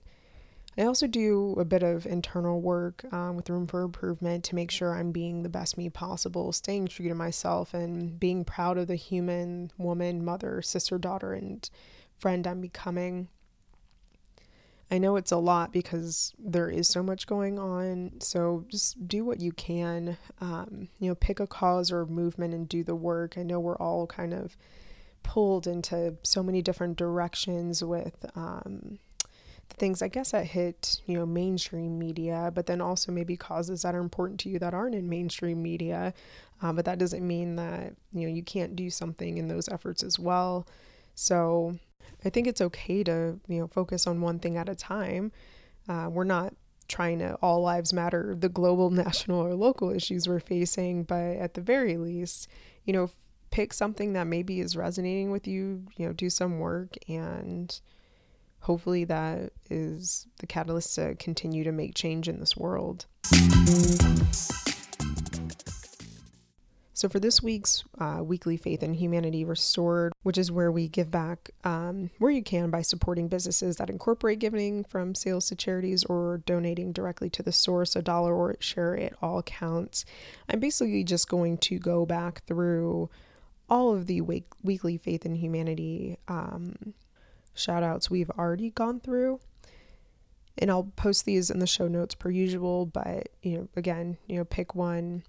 I 0.77 0.83
also 0.83 1.07
do 1.07 1.55
a 1.59 1.65
bit 1.65 1.83
of 1.83 2.05
internal 2.05 2.61
work 2.61 3.03
um, 3.11 3.35
with 3.35 3.49
room 3.49 3.67
for 3.67 3.81
improvement 3.81 4.45
to 4.45 4.55
make 4.55 4.71
sure 4.71 4.95
I'm 4.95 5.11
being 5.11 5.43
the 5.43 5.49
best 5.49 5.77
me 5.77 5.89
possible, 5.89 6.53
staying 6.53 6.87
true 6.87 7.07
to 7.09 7.15
myself, 7.15 7.73
and 7.73 8.17
being 8.19 8.45
proud 8.45 8.77
of 8.77 8.87
the 8.87 8.95
human, 8.95 9.71
woman, 9.77 10.23
mother, 10.23 10.61
sister, 10.61 10.97
daughter, 10.97 11.33
and 11.33 11.69
friend 12.17 12.47
I'm 12.47 12.61
becoming. 12.61 13.27
I 14.91 14.97
know 14.97 15.17
it's 15.17 15.31
a 15.31 15.37
lot 15.37 15.71
because 15.71 16.33
there 16.39 16.69
is 16.69 16.87
so 16.87 17.03
much 17.03 17.27
going 17.27 17.59
on. 17.59 18.13
So 18.21 18.65
just 18.69 19.07
do 19.07 19.23
what 19.23 19.39
you 19.39 19.51
can. 19.51 20.17
Um, 20.41 20.87
you 20.99 21.09
know, 21.09 21.15
pick 21.15 21.39
a 21.39 21.47
cause 21.47 21.91
or 21.91 22.05
movement 22.05 22.53
and 22.53 22.67
do 22.67 22.83
the 22.83 22.95
work. 22.95 23.37
I 23.37 23.43
know 23.43 23.59
we're 23.59 23.77
all 23.77 24.07
kind 24.07 24.33
of 24.33 24.57
pulled 25.23 25.67
into 25.67 26.15
so 26.23 26.41
many 26.43 26.61
different 26.61 26.97
directions 26.97 27.83
with 27.83 28.25
um, 28.35 28.99
things, 29.69 30.01
I 30.01 30.07
guess, 30.07 30.31
that 30.31 30.47
hit, 30.47 31.01
you 31.05 31.17
know, 31.17 31.25
mainstream 31.25 31.99
media, 31.99 32.51
but 32.53 32.65
then 32.65 32.81
also 32.81 33.11
maybe 33.11 33.37
causes 33.37 33.83
that 33.83 33.95
are 33.95 33.99
important 33.99 34.39
to 34.41 34.49
you 34.49 34.59
that 34.59 34.73
aren't 34.73 34.95
in 34.95 35.09
mainstream 35.09 35.61
media. 35.61 36.13
Um, 36.61 36.75
but 36.75 36.85
that 36.85 36.99
doesn't 36.99 37.25
mean 37.25 37.55
that, 37.55 37.93
you 38.11 38.27
know, 38.27 38.33
you 38.33 38.43
can't 38.43 38.75
do 38.75 38.89
something 38.89 39.37
in 39.37 39.47
those 39.47 39.69
efforts 39.69 40.03
as 40.03 40.19
well. 40.19 40.67
So, 41.15 41.77
I 42.25 42.29
think 42.29 42.47
it's 42.47 42.61
okay 42.61 43.03
to, 43.03 43.39
you 43.47 43.59
know, 43.59 43.67
focus 43.67 44.05
on 44.05 44.21
one 44.21 44.39
thing 44.39 44.57
at 44.57 44.67
a 44.67 44.75
time. 44.75 45.31
Uh, 45.87 46.09
we're 46.11 46.25
not 46.25 46.53
trying 46.87 47.19
to 47.19 47.35
all 47.35 47.61
lives 47.61 47.93
matter 47.93 48.35
the 48.37 48.49
global, 48.49 48.89
national, 49.05 49.39
or 49.39 49.53
local 49.55 49.89
issues 49.89 50.27
we're 50.27 50.39
facing, 50.39 51.03
but 51.03 51.37
at 51.37 51.53
the 51.53 51.61
very 51.61 51.97
least, 51.97 52.47
you 52.83 52.93
know, 52.93 53.09
pick 53.51 53.73
something 53.73 54.13
that 54.13 54.27
maybe 54.27 54.59
is 54.59 54.75
resonating 54.75 55.31
with 55.31 55.47
you, 55.47 55.85
you 55.97 56.05
know, 56.05 56.13
do 56.13 56.29
some 56.29 56.59
work 56.59 56.95
and 57.07 57.79
hopefully 58.61 59.05
that 59.05 59.51
is 59.69 60.27
the 60.39 60.47
catalyst 60.47 60.95
to 60.95 61.15
continue 61.15 61.63
to 61.63 61.71
make 61.71 61.95
change 61.95 62.27
in 62.27 62.39
this 62.39 62.57
world. 62.57 63.05
So, 66.99 67.07
for 67.07 67.21
this 67.21 67.41
week's 67.41 67.85
uh, 67.97 68.19
weekly 68.21 68.57
Faith 68.57 68.83
and 68.83 68.93
Humanity 68.93 69.45
Restored, 69.45 70.11
which 70.23 70.37
is 70.37 70.51
where 70.51 70.69
we 70.69 70.89
give 70.89 71.09
back 71.09 71.49
um, 71.63 72.09
where 72.17 72.29
you 72.29 72.43
can 72.43 72.69
by 72.69 72.81
supporting 72.81 73.29
businesses 73.29 73.77
that 73.77 73.89
incorporate 73.89 74.39
giving 74.39 74.83
from 74.83 75.15
sales 75.15 75.47
to 75.47 75.55
charities 75.55 76.03
or 76.03 76.41
donating 76.45 76.91
directly 76.91 77.29
to 77.29 77.41
the 77.41 77.53
source, 77.53 77.95
a 77.95 78.01
dollar 78.01 78.35
or 78.35 78.57
share, 78.59 78.95
it 78.95 79.15
all 79.21 79.41
counts. 79.43 80.03
I'm 80.49 80.59
basically 80.59 81.05
just 81.05 81.29
going 81.29 81.57
to 81.59 81.79
go 81.79 82.05
back 82.05 82.43
through 82.43 83.09
all 83.69 83.93
of 83.93 84.07
the 84.07 84.21
week- 84.21 84.53
weekly 84.63 84.97
Faith 84.97 85.25
and 85.25 85.37
Humanity 85.37 86.17
um, 86.27 86.93
shout 87.53 87.83
outs 87.83 88.09
we've 88.09 88.31
already 88.31 88.71
gone 88.71 88.99
through. 88.99 89.39
And 90.57 90.69
I'll 90.69 90.91
post 90.95 91.25
these 91.25 91.49
in 91.49 91.59
the 91.59 91.67
show 91.67 91.87
notes 91.87 92.15
per 92.15 92.29
usual, 92.29 92.85
but 92.85 93.29
you 93.41 93.57
know, 93.57 93.67
again, 93.75 94.17
you 94.27 94.37
know, 94.37 94.43
pick 94.43 94.75
one 94.75 95.23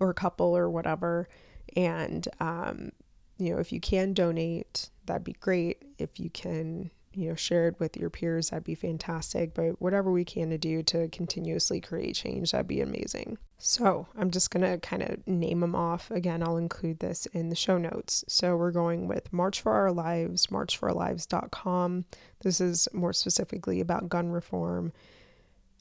or 0.00 0.10
a 0.10 0.14
couple 0.14 0.56
or 0.56 0.68
whatever. 0.68 1.28
And, 1.76 2.26
um, 2.40 2.90
you 3.38 3.52
know, 3.52 3.60
if 3.60 3.72
you 3.72 3.80
can 3.80 4.14
donate, 4.14 4.90
that'd 5.06 5.22
be 5.22 5.34
great. 5.34 5.82
If 5.98 6.18
you 6.18 6.30
can, 6.30 6.90
you 7.12 7.28
know, 7.28 7.34
share 7.34 7.68
it 7.68 7.78
with 7.78 7.96
your 7.96 8.10
peers, 8.10 8.50
that'd 8.50 8.64
be 8.64 8.74
fantastic. 8.74 9.54
But 9.54 9.80
whatever 9.80 10.10
we 10.10 10.24
can 10.24 10.50
to 10.50 10.58
do 10.58 10.82
to 10.84 11.08
continuously 11.08 11.80
create 11.80 12.14
change, 12.14 12.52
that'd 12.52 12.66
be 12.66 12.80
amazing. 12.80 13.38
So 13.58 14.06
I'm 14.16 14.30
just 14.30 14.50
going 14.50 14.62
to 14.62 14.78
kind 14.78 15.02
of 15.02 15.26
name 15.26 15.60
them 15.60 15.74
off. 15.74 16.10
Again, 16.10 16.42
I'll 16.42 16.56
include 16.56 17.00
this 17.00 17.26
in 17.26 17.48
the 17.48 17.56
show 17.56 17.78
notes. 17.78 18.24
So 18.28 18.56
we're 18.56 18.70
going 18.70 19.08
with 19.08 19.32
March 19.32 19.60
for 19.60 19.72
Our 19.72 19.90
Lives, 19.90 20.46
marchforourlives.com. 20.46 22.04
This 22.40 22.60
is 22.60 22.88
more 22.92 23.12
specifically 23.12 23.80
about 23.80 24.08
gun 24.08 24.30
reform. 24.30 24.92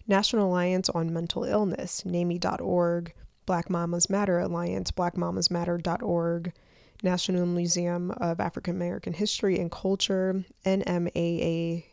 National 0.08 0.48
Alliance 0.48 0.90
on 0.90 1.14
Mental 1.14 1.44
Illness, 1.44 2.04
NAMI.org. 2.06 3.14
Black 3.48 3.70
Mamas 3.70 4.10
Matter 4.10 4.40
Alliance, 4.40 4.92
blackmamasmatter.org, 4.92 6.54
National 7.04 7.46
Museum 7.46 8.12
of 8.12 8.40
African 8.40 8.76
American 8.76 9.12
History 9.14 9.60
and 9.60 9.72
Culture, 9.72 10.44
nmaahc.si.edu, 10.66 11.84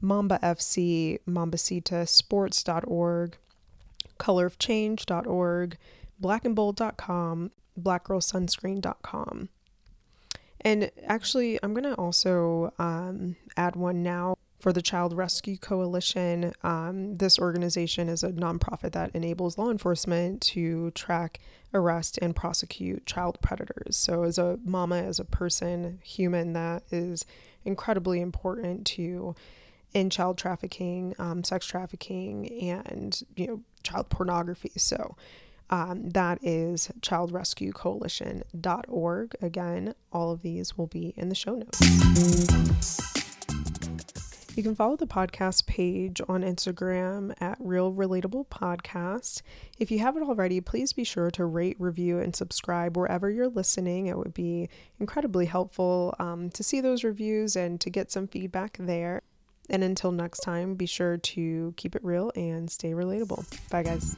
Mamba 0.00 0.38
FC, 0.42 1.18
mambacitasports.org, 1.28 3.36
colorofchange.org, 4.18 5.76
blackandbold.com, 6.22 7.50
blackgirlsunscreen.com. 7.80 9.48
And 10.62 10.90
actually, 11.06 11.58
I'm 11.62 11.72
going 11.72 11.84
to 11.84 11.94
also 11.94 12.74
um, 12.78 13.36
add 13.56 13.76
one 13.76 14.02
now 14.02 14.36
for 14.60 14.72
the 14.72 14.82
Child 14.82 15.16
Rescue 15.16 15.56
Coalition. 15.56 16.52
Um, 16.62 17.16
this 17.16 17.36
organization 17.38 18.08
is 18.08 18.22
a 18.22 18.30
nonprofit 18.30 18.92
that 18.92 19.10
enables 19.14 19.58
law 19.58 19.70
enforcement 19.70 20.40
to 20.42 20.90
track, 20.92 21.40
arrest, 21.72 22.18
and 22.20 22.36
prosecute 22.36 23.06
child 23.06 23.38
predators. 23.40 23.96
So, 23.96 24.24
as 24.24 24.36
a 24.38 24.58
mama, 24.64 24.96
as 24.96 25.18
a 25.18 25.24
person, 25.24 26.00
human, 26.02 26.52
that 26.52 26.82
is 26.90 27.24
incredibly 27.64 28.20
important 28.20 28.84
to 28.86 29.34
in 29.92 30.08
child 30.10 30.38
trafficking, 30.38 31.16
um, 31.18 31.42
sex 31.42 31.66
trafficking, 31.66 32.48
and 32.62 33.20
you 33.36 33.46
know 33.46 33.62
child 33.82 34.10
pornography. 34.10 34.72
So. 34.76 35.16
Um, 35.72 36.10
that 36.10 36.40
is 36.42 36.90
childrescuecoalition.org. 37.00 39.36
Again, 39.40 39.94
all 40.12 40.32
of 40.32 40.42
these 40.42 40.76
will 40.76 40.88
be 40.88 41.14
in 41.16 41.28
the 41.28 41.36
show 41.36 41.54
notes. 41.54 43.19
You 44.60 44.64
can 44.64 44.74
follow 44.74 44.94
the 44.94 45.06
podcast 45.06 45.64
page 45.64 46.20
on 46.28 46.42
Instagram 46.42 47.32
at 47.40 47.56
Real 47.60 47.94
Relatable 47.94 48.48
Podcast. 48.48 49.40
If 49.78 49.90
you 49.90 50.00
haven't 50.00 50.24
already, 50.24 50.60
please 50.60 50.92
be 50.92 51.02
sure 51.02 51.30
to 51.30 51.46
rate, 51.46 51.76
review, 51.78 52.18
and 52.18 52.36
subscribe 52.36 52.94
wherever 52.94 53.30
you're 53.30 53.48
listening. 53.48 54.08
It 54.08 54.18
would 54.18 54.34
be 54.34 54.68
incredibly 54.98 55.46
helpful 55.46 56.14
um, 56.18 56.50
to 56.50 56.62
see 56.62 56.82
those 56.82 57.04
reviews 57.04 57.56
and 57.56 57.80
to 57.80 57.88
get 57.88 58.12
some 58.12 58.28
feedback 58.28 58.76
there. 58.78 59.22
And 59.70 59.82
until 59.82 60.12
next 60.12 60.40
time, 60.40 60.74
be 60.74 60.84
sure 60.84 61.16
to 61.16 61.72
keep 61.78 61.96
it 61.96 62.04
real 62.04 62.30
and 62.36 62.70
stay 62.70 62.90
relatable. 62.90 63.46
Bye, 63.70 63.84
guys. 63.84 64.14